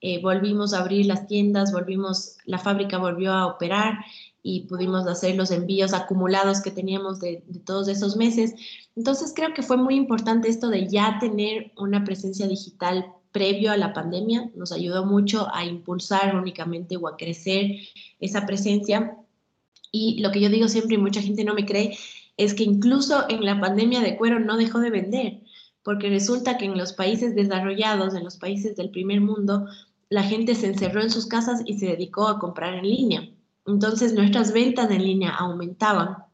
[0.00, 3.98] eh, volvimos a abrir las tiendas, volvimos, la fábrica volvió a operar
[4.42, 8.54] y pudimos hacer los envíos acumulados que teníamos de, todos esos meses.
[8.94, 13.76] Entonces creo que fue muy importante esto de ya tener una presencia digital previo a
[13.76, 14.50] la pandemia.
[14.54, 17.76] Nos ayudó mucho a impulsar únicamente o a crecer
[18.18, 19.18] esa presencia.
[19.92, 21.98] Y lo que yo digo siempre y mucha gente no me cree
[22.38, 25.42] es que incluso en la pandemia de cuero no dejó de vender,
[25.82, 29.66] porque resulta que en los países desarrollados, en los países del primer mundo,
[30.08, 33.28] la gente se encerró en sus casas y se dedicó a comprar en línea.
[33.66, 36.24] Entonces nuestras ventas en línea aumentaban.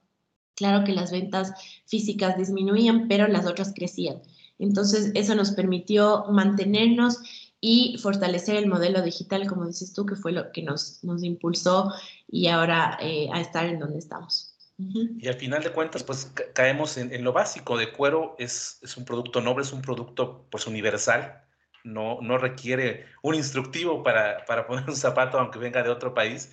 [0.55, 1.53] Claro que las ventas
[1.85, 4.23] físicas disminuían, pero las otras crecían.
[4.63, 7.19] Entonces eso nos permitió mantenernos
[7.61, 11.93] y fortalecer el modelo digital, como dices tú, que fue lo que nos, nos impulsó
[12.29, 14.55] y ahora eh, a estar en donde estamos.
[14.79, 17.77] Y al final de cuentas, pues caemos en, lo básico.
[17.77, 21.43] De cuero es, es, un producto noble, es un producto pues universal.
[21.85, 26.53] No, no requiere un instructivo para, para poner un zapato, aunque venga de otro país.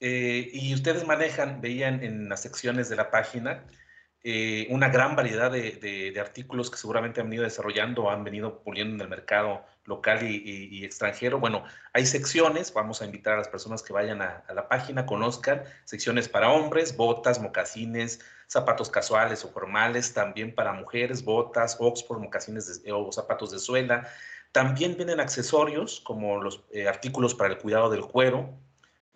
[0.00, 3.64] Eh, y ustedes manejan, veían en las secciones de la página,
[4.28, 8.96] eh, una gran variedad de, artículos que seguramente han venido desarrollando o han venido puliendo
[8.96, 11.38] en el mercado local y, extranjero.
[11.38, 11.62] Bueno,
[11.92, 16.28] hay secciones, vamos a invitar a las personas que vayan a, la página, conozcan, secciones
[16.28, 18.18] para hombres, botas, mocasines,
[18.48, 24.08] zapatos casuales o formales, también para mujeres, botas, Oxford, mocasines o zapatos de suela.
[24.50, 28.58] También vienen accesorios como los eh, artículos para el cuidado del cuero,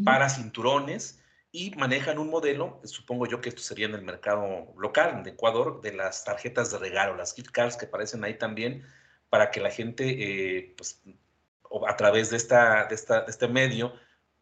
[0.05, 1.21] para cinturones,
[1.53, 5.81] y manejan un modelo, supongo yo que esto sería en el mercado local de Ecuador,
[5.81, 8.87] de las tarjetas de regalo, las gift cards que aparecen ahí también,
[9.29, 11.03] para que la gente, eh, pues,
[11.89, 13.93] a través de, esta, de, esta, de este medio,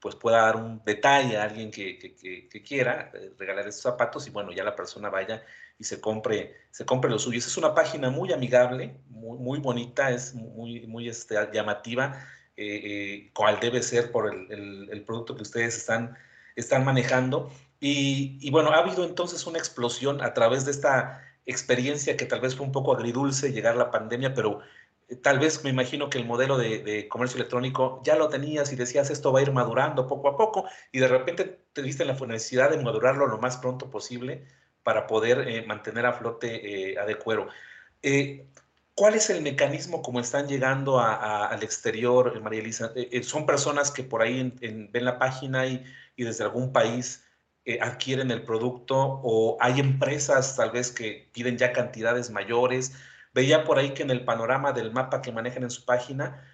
[0.01, 4.31] pues pueda dar un detalle a alguien que, que, quiera eh, regalar estos zapatos y
[4.31, 5.43] bueno, ya la persona vaya
[5.79, 7.47] y se compre, se compre los suyos.
[7.47, 12.25] Es una página muy amigable, muy, bonita, es muy, muy este, llamativa,
[12.57, 16.17] eh, cual debe ser por el producto que ustedes están
[16.61, 17.51] están manejando.
[17.81, 22.57] Y, bueno, ha habido entonces una explosión a través de esta experiencia que tal vez
[22.57, 24.61] fue un poco agridulce llegar la pandemia, pero
[25.09, 28.77] eh, tal vez me imagino que el modelo de, comercio electrónico ya lo tenías y
[28.77, 32.09] decías esto va a ir madurando poco a poco y de repente te viste en
[32.09, 34.45] la necesidad de madurarlo lo más pronto posible
[34.83, 37.49] para poder eh, mantener a flote eh, a de cuero.
[38.95, 42.93] ¿Cuál es el mecanismo como están llegando al exterior, María Elisa?
[43.23, 45.85] ¿Son personas que por ahí ven la página y
[46.19, 47.25] y desde algún país
[47.65, 52.93] eh, adquieren el producto o hay empresas tal vez que piden ya cantidades mayores.
[53.33, 56.45] Veía por ahí que en el panorama del mapa que manejan en su página,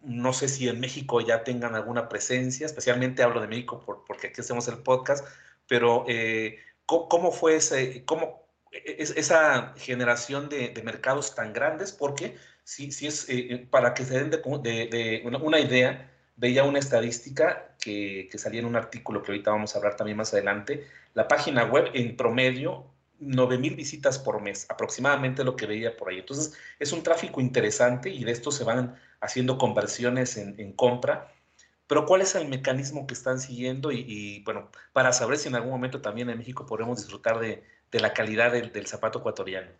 [0.00, 4.40] no sé si en México ya tengan alguna presencia, especialmente hablo de México porque aquí
[4.40, 5.26] hacemos el podcast,
[5.66, 11.92] pero eh, ¿cómo, fue ese, cómo, e, e, esa generación de, mercados tan grandes?
[11.92, 16.09] Porque si, si es eh, para que se den de, una idea,
[16.40, 20.16] veía una estadística que, que, salía en un artículo que ahorita vamos a hablar también
[20.16, 20.86] más adelante.
[21.12, 22.86] La página web en promedio,
[23.18, 26.18] 9 mil visitas por mes, aproximadamente lo que veía por ahí.
[26.18, 31.30] Entonces, es un tráfico interesante y de esto se van haciendo conversiones en, en compra.
[31.86, 33.92] Pero ¿cuál es el mecanismo que están siguiendo?
[33.92, 38.00] Y, bueno, para saber si en algún momento también en México podremos disfrutar de, de
[38.00, 39.70] la calidad del, del zapato ecuatoriano.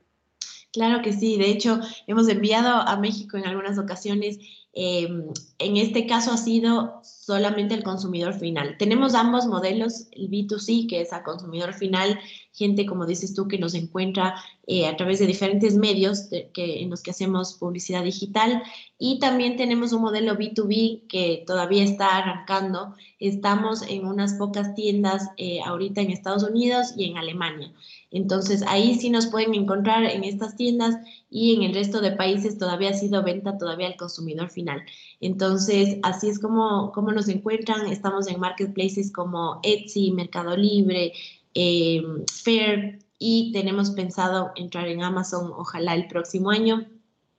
[0.73, 4.39] Claro que sí, de hecho hemos enviado a México en algunas ocasiones
[4.73, 5.25] Em,
[5.59, 8.77] en este caso ha sido solamente el consumidor final.
[8.79, 12.21] Tenemos ambos modelos, el B2C, que es a consumidor final,
[12.53, 14.37] gente, como dices tú, que nos encuentra
[14.68, 18.62] eh, a través de diferentes medios que, en los que hacemos publicidad digital.
[18.97, 22.95] Y también tenemos un modelo B2B que todavía está arrancando.
[23.18, 27.73] Estamos en unas pocas tiendas eh, ahorita en Estados Unidos y en Alemania.
[28.11, 30.97] Entonces ahí sí nos pueden encontrar en estas tiendas
[31.31, 34.83] y en el resto de países todavía ha sido venta todavía al consumidor final.
[35.21, 37.87] Entonces así es como, nos encuentran.
[37.87, 41.13] Estamos en marketplaces como Etsy, Mercado Libre,
[41.55, 42.03] eh,
[42.43, 46.89] Fair y tenemos pensado entrar en Amazon ojalá el próximo año.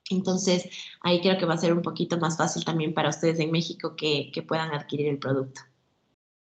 [0.08, 0.68] Entonces
[1.02, 3.94] ahí creo que va a ser un poquito más fácil también para ustedes en México
[3.94, 5.60] que, que puedan adquirir el producto.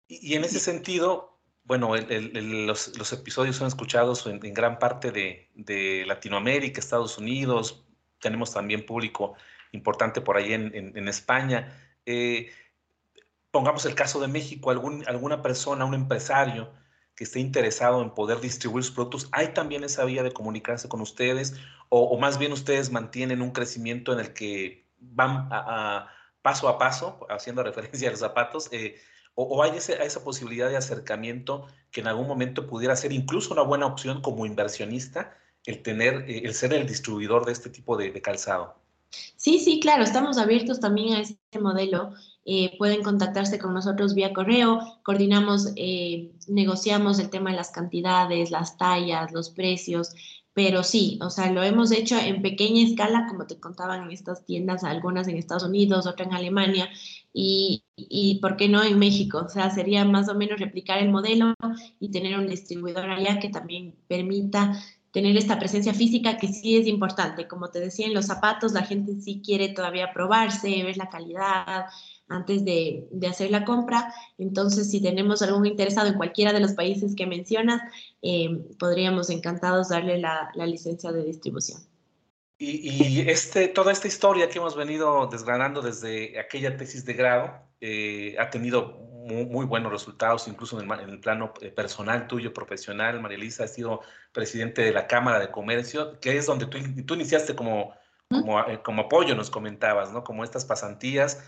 [0.08, 1.33] Y en ese sentido,
[1.64, 7.84] bueno, los, episodios son escuchados en, gran parte de, Latinoamérica, Estados Unidos,
[8.20, 9.34] tenemos también público
[9.72, 11.76] importante por ahí en, España.
[12.06, 12.50] Eh,
[13.50, 16.70] pongamos el caso de México, algún, alguna persona, un empresario
[17.14, 21.00] que esté interesado en poder distribuir sus productos, ¿hay también esa vía de comunicarse con
[21.00, 21.54] ustedes?
[21.88, 25.48] O, más bien ustedes mantienen un crecimiento en el que van
[26.42, 29.00] paso a paso, haciendo referencia a los zapatos, eh,
[29.34, 33.86] o, hay esa posibilidad de acercamiento que en algún momento pudiera ser incluso una buena
[33.86, 38.76] opción como inversionista el tener, eh, el ser el distribuidor de este tipo de, calzado.
[39.36, 42.12] Sí, sí, claro, estamos abiertos también a ese modelo.
[42.44, 48.50] Eh, pueden contactarse con nosotros vía correo, coordinamos, eh, negociamos el tema de las cantidades,
[48.50, 50.14] las tallas, los precios,
[50.54, 54.44] pero sí, o sea, lo hemos hecho en pequeña escala, como te contaban en estas
[54.46, 56.88] tiendas, algunas en Estados Unidos, otras en Alemania,
[57.36, 59.42] y, y, ¿por qué no en México?
[59.44, 61.54] O sea, sería más o menos replicar el modelo
[61.98, 64.80] y tener un distribuidor allá que también permita
[65.14, 67.48] tener esta presencia física que sí es importante.
[67.48, 71.86] Como te decía, en los zapatos la gente sí quiere todavía probarse, ver la calidad
[72.28, 74.12] antes de, hacer la compra.
[74.38, 77.80] Entonces, si tenemos algún interesado en cualquiera de los países que mencionas,
[78.22, 81.80] eh, podríamos encantados darle la, licencia de distribución.
[82.56, 88.36] Y, este, toda esta historia que hemos venido desgranando desde aquella tesis de grado eh,
[88.38, 93.20] ha tenido muy, buenos resultados, incluso en el, plano eh, personal tuyo, profesional.
[93.20, 94.02] María Elisa ha sido
[94.32, 97.94] presidente de la Cámara de Comercio, que es donde tú, tú iniciaste como,
[98.28, 100.22] como, eh, como, apoyo, nos comentabas, ¿no?
[100.24, 101.42] Como estas pasantías.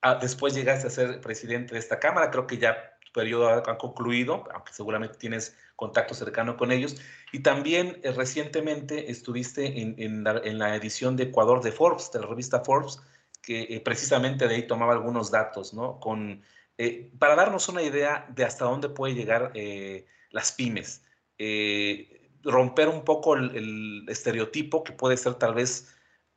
[0.00, 4.44] Ah, después llegaste a ser presidente de esta Cámara, creo que ya periodo ha, concluido,
[4.54, 6.96] aunque seguramente tienes contacto cercano con ellos.
[7.32, 12.10] Y también eh, recientemente estuviste en, en, la, en, la, edición de Ecuador de Forbes,
[12.12, 13.00] de la revista Forbes,
[13.42, 15.98] que precisamente de ahí tomaba algunos datos, ¿no?
[16.00, 16.42] Con
[16.78, 21.02] eh, para darnos una idea de hasta dónde puede llegar eh, las pymes,
[21.36, 25.92] eh, romper un poco el, estereotipo que puede ser tal vez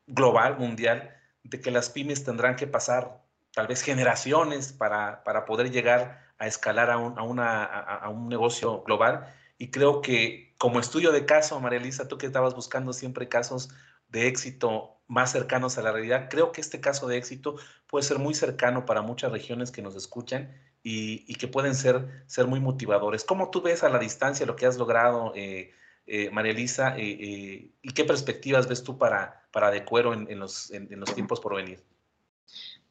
[0.07, 3.21] global, mundial, de que las pymes tendrán que pasar
[3.53, 8.27] tal vez generaciones para, para poder llegar a escalar a un, a, una, a, un,
[8.27, 9.31] negocio global.
[9.59, 13.69] Y creo que como estudio de caso, María Elisa, tú que estabas buscando siempre casos
[14.09, 16.29] de éxito más cercanos a la realidad.
[16.31, 19.95] Creo que este caso de éxito puede ser muy cercano para muchas regiones que nos
[19.95, 23.23] escuchan y, que pueden ser, ser muy motivadores.
[23.23, 25.71] ¿Cómo tú ves a la distancia lo que has logrado, eh,
[26.07, 30.71] eh, María Elisa, eh, y qué perspectivas ves tú para, para De Cuero en, los,
[30.71, 31.83] en, los tiempos por venir?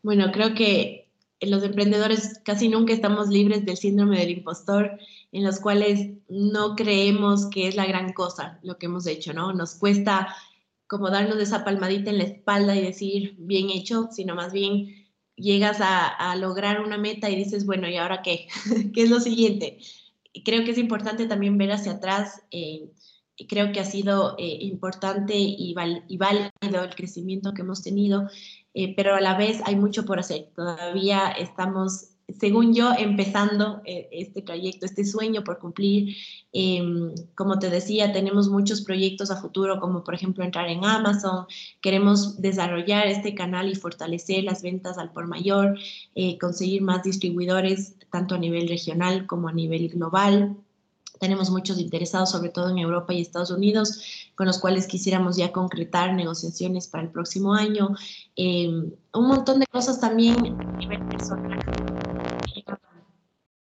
[0.03, 1.10] Bueno, creo que
[1.41, 4.99] los emprendedores casi nunca estamos libres del síndrome del impostor,
[5.33, 9.53] en los cuales no creemos que es la gran cosa lo que hemos hecho, ¿no?
[9.53, 10.35] Nos cuesta
[10.87, 15.79] como darnos esa palmadita en la espalda y decir, bien hecho, sino más bien llegas
[15.81, 18.49] a, lograr una meta y dices, bueno, ¿y ahora qué?
[18.93, 19.79] ¿Qué es lo siguiente?
[20.45, 22.43] Creo que es importante también ver hacia atrás.
[22.51, 22.91] Eh,
[23.49, 25.75] creo que ha sido eh, importante y,
[26.09, 28.29] y, válido el crecimiento que hemos tenido,
[28.75, 30.49] eh, pero a la vez hay mucho por hacer.
[30.55, 36.17] Todavía estamos según yo, empezando eh, este trayecto, este sueño por cumplir.
[36.53, 41.47] Em, como te decía, tenemos muchos proyectos a futuro, como por ejemplo entrar en Amazon.
[41.81, 45.79] Queremos desarrollar este canal y fortalecer las ventas al por mayor,
[46.15, 50.57] eh, conseguir más distribuidores, tanto a nivel regional como a nivel global.
[51.21, 54.03] Tenemos muchos interesados, sobre todo en Europa y Estados Unidos,
[54.35, 57.95] con los cuales quisiéramos ya concretar negociaciones para el próximo año.
[58.37, 61.61] Em, un montón de cosas también a nivel personal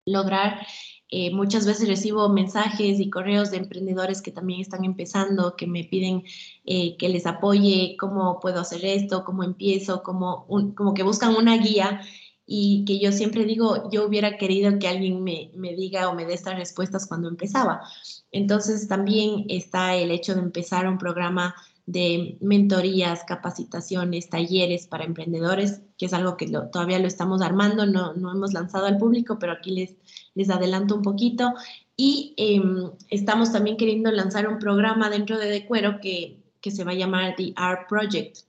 [0.06, 0.66] lograr.
[1.10, 5.84] Eh, muchas veces recibo mensajes y correos de emprendedores que también están empezando, que me
[5.84, 6.24] piden
[6.64, 10.46] eh, que les apoye, cómo puedo hacer esto, cómo empiezo, como
[10.96, 12.02] que buscan una guía
[12.46, 16.26] y que yo siempre digo, yo hubiera querido que alguien me, me diga o me
[16.26, 17.82] dé estas respuestas cuando empezaba.
[18.32, 25.82] Entonces también está el hecho de empezar un programa de mentorías, capacitaciones, talleres para emprendedores,
[25.98, 29.54] que es algo que todavía lo estamos armando, no, no, hemos lanzado al público, pero
[29.54, 29.96] aquí les,
[30.36, 31.54] les adelanto un poquito.
[31.98, 36.92] Y em, estamos también queriendo lanzar un programa dentro de Decuero que, que se va
[36.92, 38.40] a llamar The Art Project,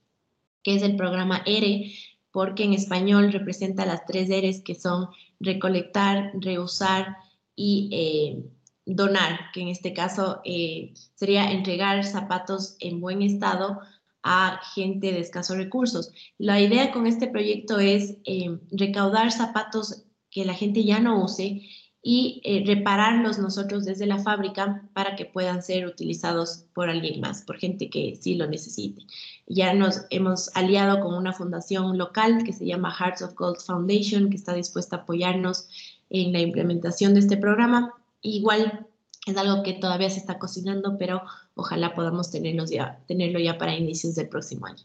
[0.63, 1.91] que es el programa ERE,
[2.33, 5.07] porque en español representa las tres ERES que son
[5.39, 7.15] recolectar, reusar
[7.55, 8.43] y eh,
[8.85, 13.79] donar, que en este caso eh, sería entregar zapatos en buen estado
[14.23, 16.11] a gente de escasos recursos.
[16.39, 21.61] La idea con este proyecto es eh, recaudar zapatos que la gente ya no use
[22.05, 27.41] y eh, repararlos nosotros desde la fábrica para que puedan ser utilizados por alguien más,
[27.41, 29.01] por gente que sí lo necesite.
[29.47, 34.29] Ya nos hemos aliado con una fundación local que se llama Hearts of Gold Foundation,
[34.29, 35.67] que está dispuesta a apoyarnos
[36.09, 37.93] en la implementación de este programa
[38.23, 38.87] Igual
[39.27, 41.21] es algo que todavía se está cocinando, pero
[41.55, 44.83] ojalá podamos tenerlo ya, tenerlo ya para inicios del próximo año.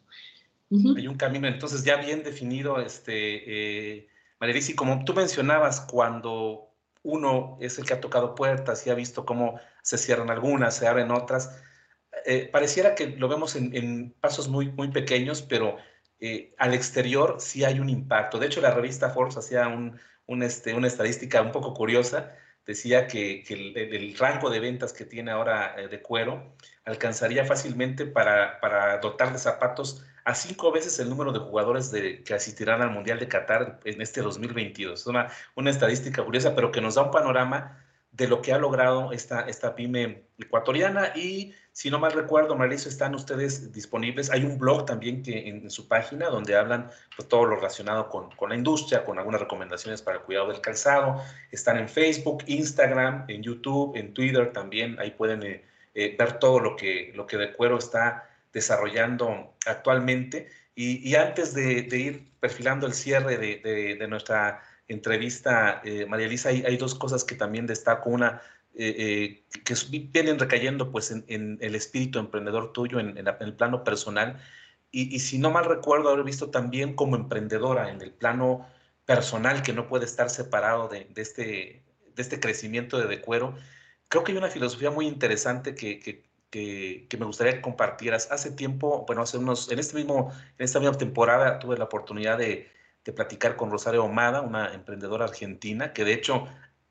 [0.97, 4.09] Hay un camino entonces ya bien definido, este, eh,
[4.41, 6.68] y como tú mencionabas, cuando
[7.09, 10.87] uno es el que ha tocado puertas y ha visto cómo se cierran algunas, se
[10.87, 11.59] abren otras,
[12.27, 15.77] eh, pareciera que lo vemos en, pasos muy, muy pequeños, pero
[16.21, 18.39] eh, al exterior sí hay un impacto.
[18.39, 22.35] De hecho, la revista Forbes hacía un, este, una estadística un poco curiosa
[22.67, 26.55] decía que, el, rango de ventas que tiene ahora eh, de cuero
[26.85, 32.23] alcanzaría fácilmente para, para, dotar de zapatos a cinco veces el número de jugadores de,
[32.23, 35.01] que asistirán al Mundial de Qatar en este 2022.
[35.01, 38.59] Es una, una estadística curiosa, pero que nos da un panorama de lo que ha
[38.59, 44.31] logrado esta, esta pyme ecuatoriana y si no mal recuerdo, Marliso, están ustedes disponibles.
[44.31, 48.31] Hay un blog también que en, su página donde hablan pues, todo lo relacionado con,
[48.33, 51.23] con, la industria, con algunas recomendaciones para el cuidado del calzado.
[51.51, 54.99] Están en Facebook, Instagram, en YouTube, en Twitter también.
[54.99, 58.28] Ahí pueden eh, ver todo lo que, lo que de cuero está
[58.59, 60.49] desarrollando actualmente.
[60.75, 67.25] Y, antes de, ir perfilando el cierre de, nuestra entrevista, María Elisa, hay, dos cosas
[67.25, 68.11] que también destaco.
[68.11, 68.41] Una,
[68.75, 69.75] que
[70.13, 74.41] vienen recayendo pues en, el espíritu emprendedor tuyo, en, el plano personal,
[74.91, 78.67] y, si no mal recuerdo, haber visto también como emprendedora en el plano
[79.05, 81.83] personal que no puede estar separado de, este,
[82.15, 83.55] de este crecimiento de Decuero.
[84.09, 88.31] Creo que hay una filosofía muy interesante que, que, me gustaría que compartieras.
[88.31, 92.39] Hace tiempo, bueno, hace unos, en, este mismo, en esta misma temporada tuve la oportunidad
[92.39, 92.71] de,
[93.05, 96.49] de platicar con Rosario Omada, una emprendedora argentina, que de hecho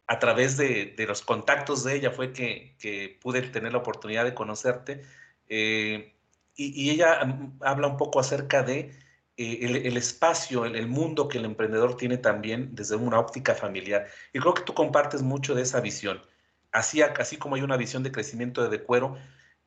[0.07, 4.23] a través de, de los contactos de ella fue que, que, pude tener la oportunidad
[4.23, 5.03] de conocerte.
[5.49, 6.15] Eh,
[6.55, 8.97] y, ella mm, habla un poco acerca de
[9.37, 14.07] eh, el, espacio, el, mundo que el emprendedor tiene también desde una óptica familiar.
[14.33, 16.21] Y creo que tú compartes mucho de esa visión.
[16.71, 19.19] Así, así como hay una visión de crecimiento de Decuero, eh,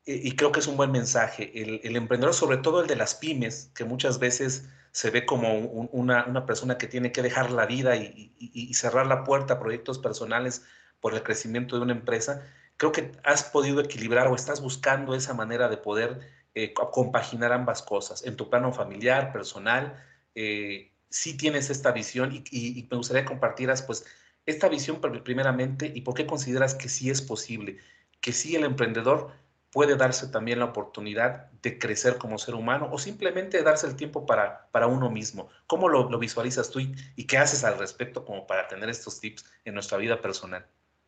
[0.05, 1.51] y creo que es un buen mensaje.
[1.53, 6.25] El, emprendedor, sobre todo el de las pymes, que muchas veces se ve como una,
[6.25, 9.99] una, persona que tiene que dejar la vida y, y, cerrar la puerta a proyectos
[9.99, 10.63] personales
[10.99, 12.43] por el crecimiento de una empresa,
[12.77, 16.19] creo que has podido equilibrar o estás buscando esa manera de poder
[16.53, 18.25] eh, compaginar ambas cosas.
[18.25, 20.03] En tu plano familiar, personal,
[20.35, 24.05] eh, sí tienes esta visión y, me gustaría que compartieras pues
[24.45, 27.77] esta visión primeramente y por qué consideras que sí es posible,
[28.19, 29.31] que sí el emprendedor
[29.71, 34.25] puede darse también la oportunidad de crecer como ser humano o simplemente darse el tiempo
[34.25, 35.49] para, para uno mismo.
[35.67, 39.45] ¿Cómo lo, visualizas tú y, y, qué haces al respecto como para tener estos tips
[39.63, 40.65] en nuestra vida personal?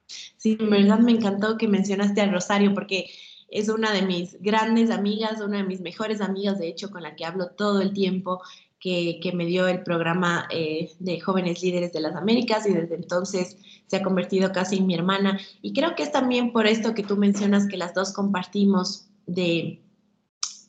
[0.08, 3.10] Sí, en verdad me encantó que mencionaste a Rosario porque
[3.50, 7.16] es una de mis grandes amigas, una de mis mejores amigas, de hecho, con la
[7.16, 8.42] que hablo todo el tiempo,
[8.84, 12.96] que, que me dio el programa eh, de Jóvenes Líderes de las Américas y desde
[12.96, 13.56] entonces
[13.88, 15.40] se ha convertido casi en mi hermana.
[15.62, 19.82] Y creo que es también por esto que tú mencionas que las dos compartimos de,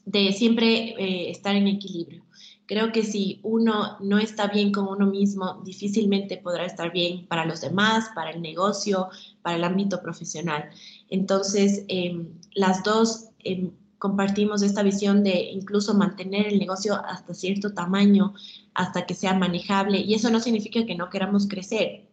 [0.05, 2.23] de siempre eh, estar en equilibrio.
[2.67, 7.45] Creo que si uno no está bien con uno mismo, difícilmente podrá estar bien para
[7.45, 9.09] los demás, para el negocio,
[9.43, 10.71] para el ámbito profesional.
[11.11, 13.73] Entonces, em, las dos em,
[14.05, 18.35] compartimos esta visión de incluso mantener el negocio hasta cierto tamaño,
[18.75, 19.99] hasta que sea manejable.
[19.99, 22.04] Y eso no significa que no queramos crecer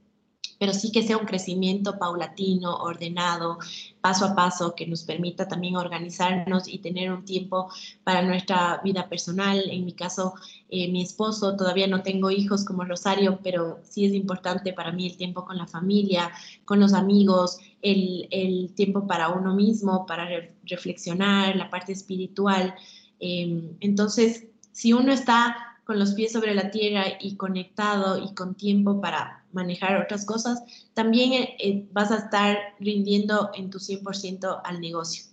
[0.62, 3.58] pero sí que sea un crecimiento paulatino, ordenado,
[4.00, 7.72] paso a paso, que nos permita también organizarnos y tener un tiempo
[8.04, 9.64] para nuestra vida personal.
[9.72, 10.36] En mi caso,
[10.70, 15.08] eh, mi esposo, todavía no tengo hijos como Rosario, pero sí es importante para mí
[15.08, 16.32] el tiempo con la familia,
[16.64, 20.30] con los amigos, el, el tiempo para uno mismo, para
[20.64, 22.76] reflexionar, la parte espiritual.
[23.20, 28.56] Em, entonces, si uno está con los pies sobre la tierra y conectado y con
[28.56, 30.64] tiempo para manejar otras cosas,
[30.94, 35.26] también eh, eh, vas a estar rindiendo en tu 100% al negocio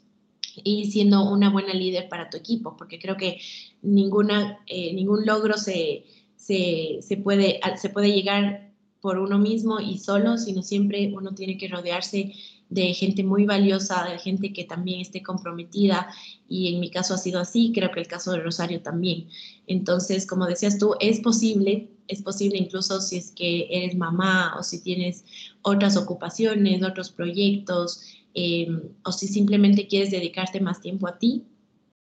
[0.65, 3.41] y siendo una buena líder para tu equipo, porque creo que
[3.83, 9.99] ninguna, eh, ningún logro se, se, se, puede, se puede llegar por uno mismo y
[9.99, 12.35] solo, sino siempre uno tiene que rodearse
[12.71, 16.09] de gente muy valiosa, de gente que también esté comprometida
[16.49, 19.29] y en mi caso ha sido así, creo que el caso de Rosario también.
[19.67, 24.63] Entonces, como decías tú, es posible, es posible incluso si es que eres mamá o
[24.63, 25.25] si tienes
[25.63, 28.03] otras ocupaciones, otros proyectos
[28.35, 31.45] em, o si simplemente quieres dedicarte más tiempo a ti,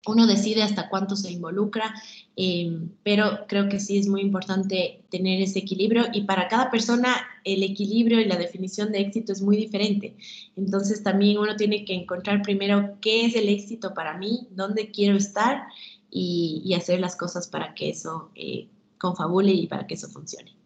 [0.07, 1.95] uno decide hasta cuánto se involucra,
[2.35, 7.15] em, pero creo que sí es muy importante tener ese equilibrio y para cada persona
[7.45, 10.17] el equilibrio y la definición de éxito es muy diferente.
[10.57, 15.17] Entonces también uno tiene que encontrar primero qué es el éxito para mí, dónde quiero
[15.17, 15.67] estar
[16.11, 20.57] y, hacer las cosas para que eso eh, confabule y para que eso funcione.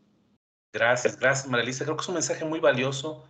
[0.73, 1.85] Gracias, gracias Marilisa.
[1.85, 3.25] Creo que es un mensaje muy valioso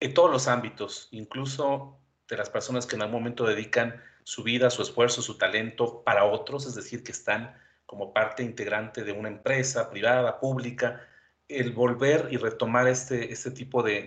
[0.00, 4.70] en todos los ámbitos, incluso de las personas que en algún momento dedican su vida,
[4.70, 7.54] su esfuerzo, su talento para otros, es decir, que están
[7.86, 11.06] como parte integrante de una empresa privada, pública,
[11.46, 14.02] el volver y retomar este, este tipo de,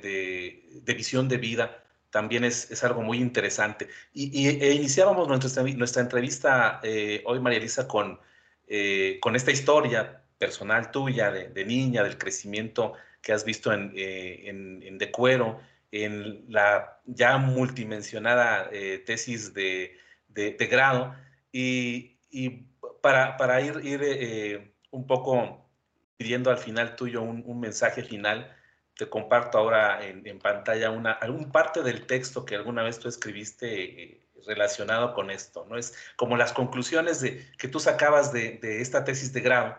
[0.83, 3.87] de, visión de vida también es, es algo muy interesante.
[4.13, 8.19] Y, e iniciábamos nuestra, nuestra entrevista eh, hoy, María Elisa, con,
[8.67, 12.91] eh, con esta historia personal tuya de, niña, del crecimiento
[13.21, 15.61] que has visto en, eh, en, De Cuero,
[15.93, 18.69] en la ya multimensionada
[19.05, 19.97] tesis de
[20.29, 21.15] de, grado.
[21.51, 22.17] Y,
[23.01, 25.69] para, ir, ir eh, un poco
[26.17, 28.53] pidiendo al final tuyo un, mensaje final,
[28.95, 34.03] te comparto ahora en, pantalla una algún parte del texto que alguna vez tú escribiste
[34.03, 35.77] eh, relacionado con esto, ¿no?
[35.77, 39.77] Es como las conclusiones de, que tú sacabas de, esta tesis de grado.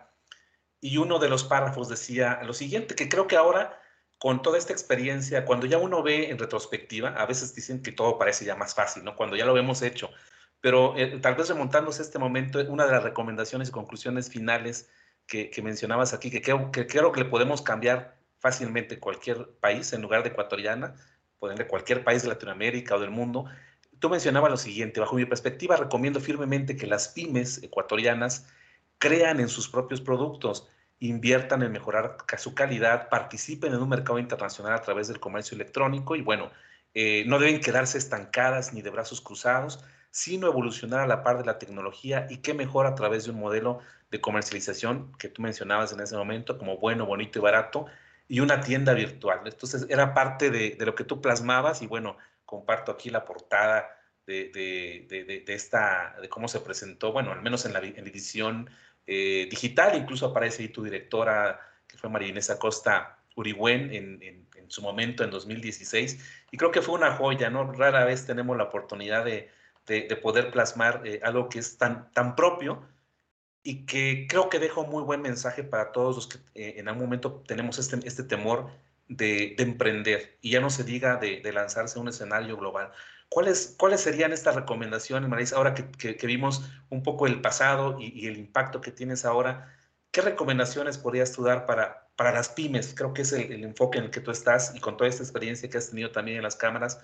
[0.80, 3.78] Y uno de los párrafos decía lo siguiente, que creo que ahora
[4.18, 8.18] con toda esta experiencia, cuando ya uno ve en retrospectiva, a veces dicen que todo
[8.18, 9.16] parece ya más fácil, ¿no?
[9.16, 10.10] Cuando ya lo hemos hecho,
[10.60, 14.90] pero eh, tal vez remontándose a este momento, una de las recomendaciones y conclusiones finales
[15.26, 20.02] que, mencionabas aquí, que creo, que creo que le podemos cambiar fácilmente cualquier país en
[20.02, 20.96] lugar de ecuatoriana,
[21.40, 23.46] de cualquier país de Latinoamérica o del mundo.
[24.00, 28.48] Tú mencionabas lo siguiente, bajo mi perspectiva recomiendo firmemente que las pymes ecuatorianas
[28.98, 34.74] crean en sus propios productos, inviertan en mejorar su calidad, participen en un mercado internacional
[34.74, 36.50] a través del comercio electrónico y bueno,
[36.92, 41.44] eh, no deben quedarse estancadas ni de brazos cruzados, sino evolucionar a la par de
[41.44, 43.80] la tecnología y qué mejor a través de un modelo
[44.10, 47.86] de comercialización que tú mencionabas en ese momento como bueno, bonito y barato
[48.28, 49.40] y una tienda virtual.
[49.44, 53.96] Entonces era parte de, lo que tú plasmabas y bueno, comparto aquí la portada
[54.26, 54.50] de,
[55.08, 58.70] de, esta, de cómo se presentó, bueno, al menos en la, edición
[59.06, 64.46] eh, digital, incluso aparece ahí tu directora, que fue María Inés Acosta Urigüen en, en,
[64.70, 67.72] su momento, en 2016, y creo que fue una joya, ¿no?
[67.72, 69.50] Rara vez tenemos la oportunidad de,
[69.86, 72.82] de, poder plasmar eh, algo que es tan, tan propio
[73.62, 76.88] y que creo que deja un muy buen mensaje para todos los que eh, en
[76.88, 78.70] algún momento tenemos este, este temor
[79.08, 82.92] de, de, emprender y ya no se diga de, lanzarse a un escenario global.
[83.28, 88.06] ¿Cuáles, ¿Cuáles serían estas recomendaciones, Marisa, ahora que, que, vimos un poco el pasado y,
[88.18, 89.72] y, el impacto que tienes ahora?
[90.10, 92.94] ¿Qué recomendaciones podrías tú dar para, para las pymes?
[92.96, 95.22] Creo que es el, el enfoque en el que tú estás y con toda esta
[95.22, 97.00] experiencia que has tenido también en las cámaras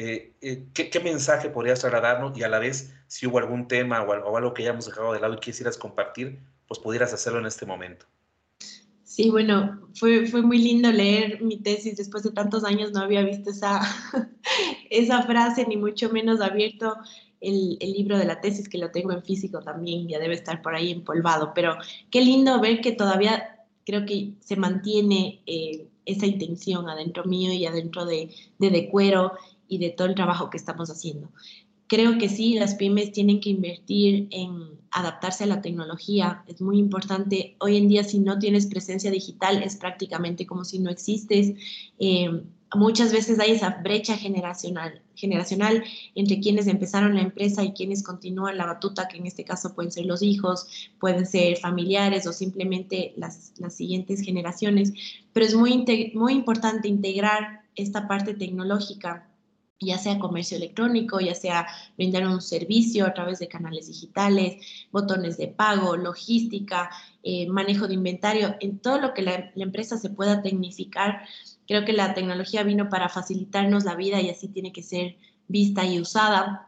[0.00, 4.36] eh, eh, ¿qué, mensaje podrías trasladarnos y a la vez, si hubo algún tema o,
[4.36, 6.38] algo que hayamos dejado de lado y quisieras compartir,
[6.68, 8.06] pues pudieras hacerlo en este momento?
[9.02, 11.96] Sí, bueno, fue, fue muy lindo leer mi tesis.
[11.96, 13.80] Después de tantos años no había visto esa,
[14.90, 16.94] esa frase, ni mucho menos abierto
[17.40, 20.62] el, el, libro de la tesis, que lo tengo en físico también, ya debe estar
[20.62, 21.52] por ahí empolvado.
[21.56, 21.76] Pero
[22.12, 27.66] qué lindo ver que todavía creo que se mantiene eh, esa intención adentro mío y
[27.66, 29.32] adentro de, de, de Cuero
[29.68, 31.30] y de todo el trabajo que estamos haciendo.
[31.86, 36.44] Creo que sí, las pymes tienen que invertir en adaptarse a la tecnología.
[36.46, 37.56] Es muy importante.
[37.60, 41.54] Hoy en día, si no tienes presencia digital, es prácticamente como si no existes.
[41.98, 42.42] Eh,
[42.74, 45.02] muchas veces hay esa brecha generacional,
[46.14, 49.90] entre quienes empezaron la empresa y quienes continúan la batuta, que en este caso pueden
[49.90, 50.66] ser los hijos,
[51.00, 54.92] pueden ser familiares o simplemente las, siguientes generaciones.
[55.32, 59.27] Pero es muy importante integrar esta parte tecnológica
[59.80, 61.66] ya sea comercio electrónico, ya sea
[61.96, 66.90] brindar un servicio a través de canales digitales, botones de pago, logística,
[67.22, 71.22] eh, manejo de inventario, en todo lo que la, la, empresa se pueda tecnificar.
[71.66, 75.16] Creo que la tecnología vino para facilitarnos la vida y así tiene que ser
[75.48, 76.67] vista y usada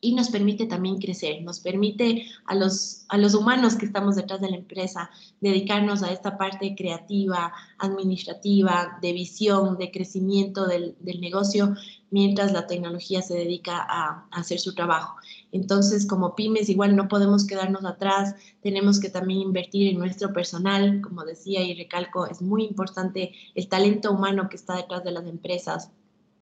[0.00, 4.40] y nos permite también crecer, nos permite a los, a los humanos que estamos detrás
[4.40, 11.20] de la empresa dedicarnos a esta parte creativa, administrativa, de visión, de crecimiento del, del
[11.20, 11.74] negocio,
[12.10, 15.16] mientras la tecnología se dedica a, a, hacer su trabajo.
[15.52, 21.02] Entonces, como pymes, igual no podemos quedarnos atrás, tenemos que también invertir en nuestro personal,
[21.02, 25.26] como decía y recalco, es muy importante el talento humano que está detrás de las
[25.26, 25.90] empresas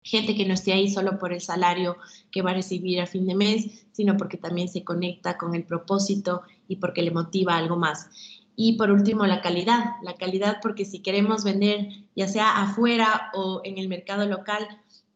[0.02, 1.96] gente que no esté ahí solo por el salario
[2.30, 5.64] que va a recibir a fin de mes, sino porque también se conecta con el
[5.64, 8.08] propósito y porque le motiva algo más.
[8.56, 9.96] Y por último, la calidad.
[10.02, 14.66] La calidad porque si queremos vender ya sea afuera o en el mercado local,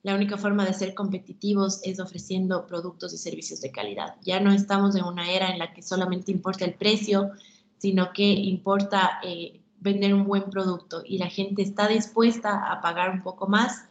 [0.02, 4.16] la única forma de ser competitivos es ofreciendo productos y servicios de calidad.
[4.22, 7.30] Ya no estamos en una era en la que solamente importa el precio,
[7.78, 13.10] sino que importa eh, vender un buen producto y la gente está dispuesta a pagar
[13.10, 13.86] un poco más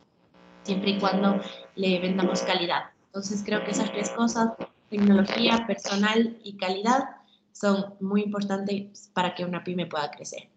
[0.64, 1.42] siempre y cuando
[1.76, 2.86] le vendamos calidad.
[3.08, 4.50] Entonces creo que esas tres cosas,
[4.90, 7.04] tecnología, personal y calidad,
[7.52, 10.50] son muy importantes para que una pyme pueda crecer.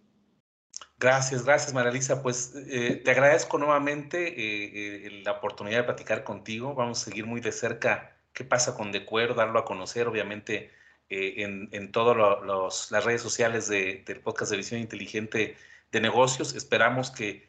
[0.98, 2.22] Gracias, gracias Maralisa.
[2.22, 6.74] Pues eh, te agradezco nuevamente eh, eh, la oportunidad de platicar contigo.
[6.74, 10.70] Vamos a seguir muy de cerca qué pasa con Decuero, darlo a conocer, obviamente,
[11.08, 12.16] en, en todas
[12.90, 15.56] las redes sociales de, del podcast de Visión Inteligente
[15.92, 16.54] de Negocios.
[16.54, 17.48] Esperamos que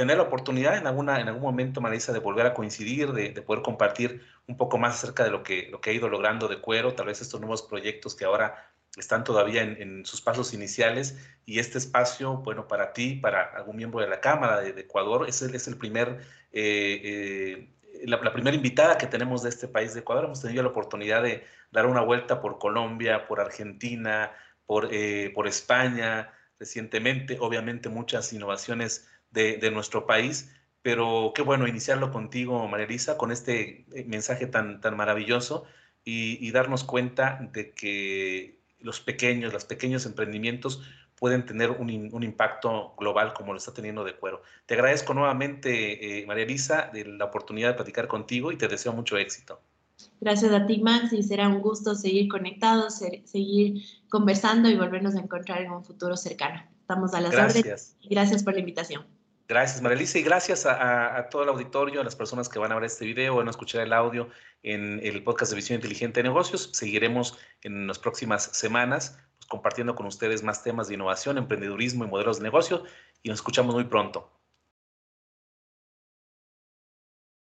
[0.00, 3.62] tener la oportunidad en, alguna, en algún momento, Marisa, de volver a coincidir, de, poder
[3.62, 6.94] compartir un poco más acerca de lo que, lo que ha ido logrando de cuero,
[6.94, 11.76] tal vez estos nuevos proyectos que ahora están todavía en, sus pasos iniciales y este
[11.76, 15.68] espacio, bueno, para ti, para algún miembro de la Cámara de, Ecuador, es el, es
[15.68, 20.24] el primer, eh, eh, la, primera invitada que tenemos de este país de Ecuador.
[20.24, 24.32] Hemos tenido la oportunidad de dar una vuelta por Colombia, por Argentina,
[24.64, 30.52] por, eh, por España recientemente, obviamente muchas innovaciones de, nuestro país.
[30.82, 35.64] Pero qué bueno iniciarlo contigo, María Elisa, con este eh, mensaje tan, tan maravilloso
[36.04, 40.82] y, darnos cuenta de que los pequeños, los pequeños emprendimientos
[41.16, 44.42] pueden tener un, impacto global como lo está teniendo de cuero.
[44.64, 48.94] Te agradezco nuevamente, eh, María Elisa, de la oportunidad de platicar contigo y te deseo
[48.94, 49.60] mucho éxito.
[50.18, 55.20] Gracias a ti, Max, y será un gusto seguir conectados, seguir conversando y volvernos a
[55.20, 56.62] encontrar en un futuro cercano.
[56.80, 57.58] Estamos a las gracias.
[57.58, 57.96] órdenes.
[58.08, 59.04] Gracias por la invitación.
[59.50, 62.84] Gracias, Marilisa, y gracias a, todo el auditorio, a las personas que van a ver
[62.84, 64.28] este video, van a escuchar el audio
[64.62, 66.70] en el podcast de Visión Inteligente de Negocios.
[66.72, 72.06] Seguiremos en las próximas semanas pues, compartiendo con ustedes más temas de innovación, emprendedurismo y
[72.06, 72.84] modelos de negocio,
[73.24, 74.30] y nos escuchamos muy pronto.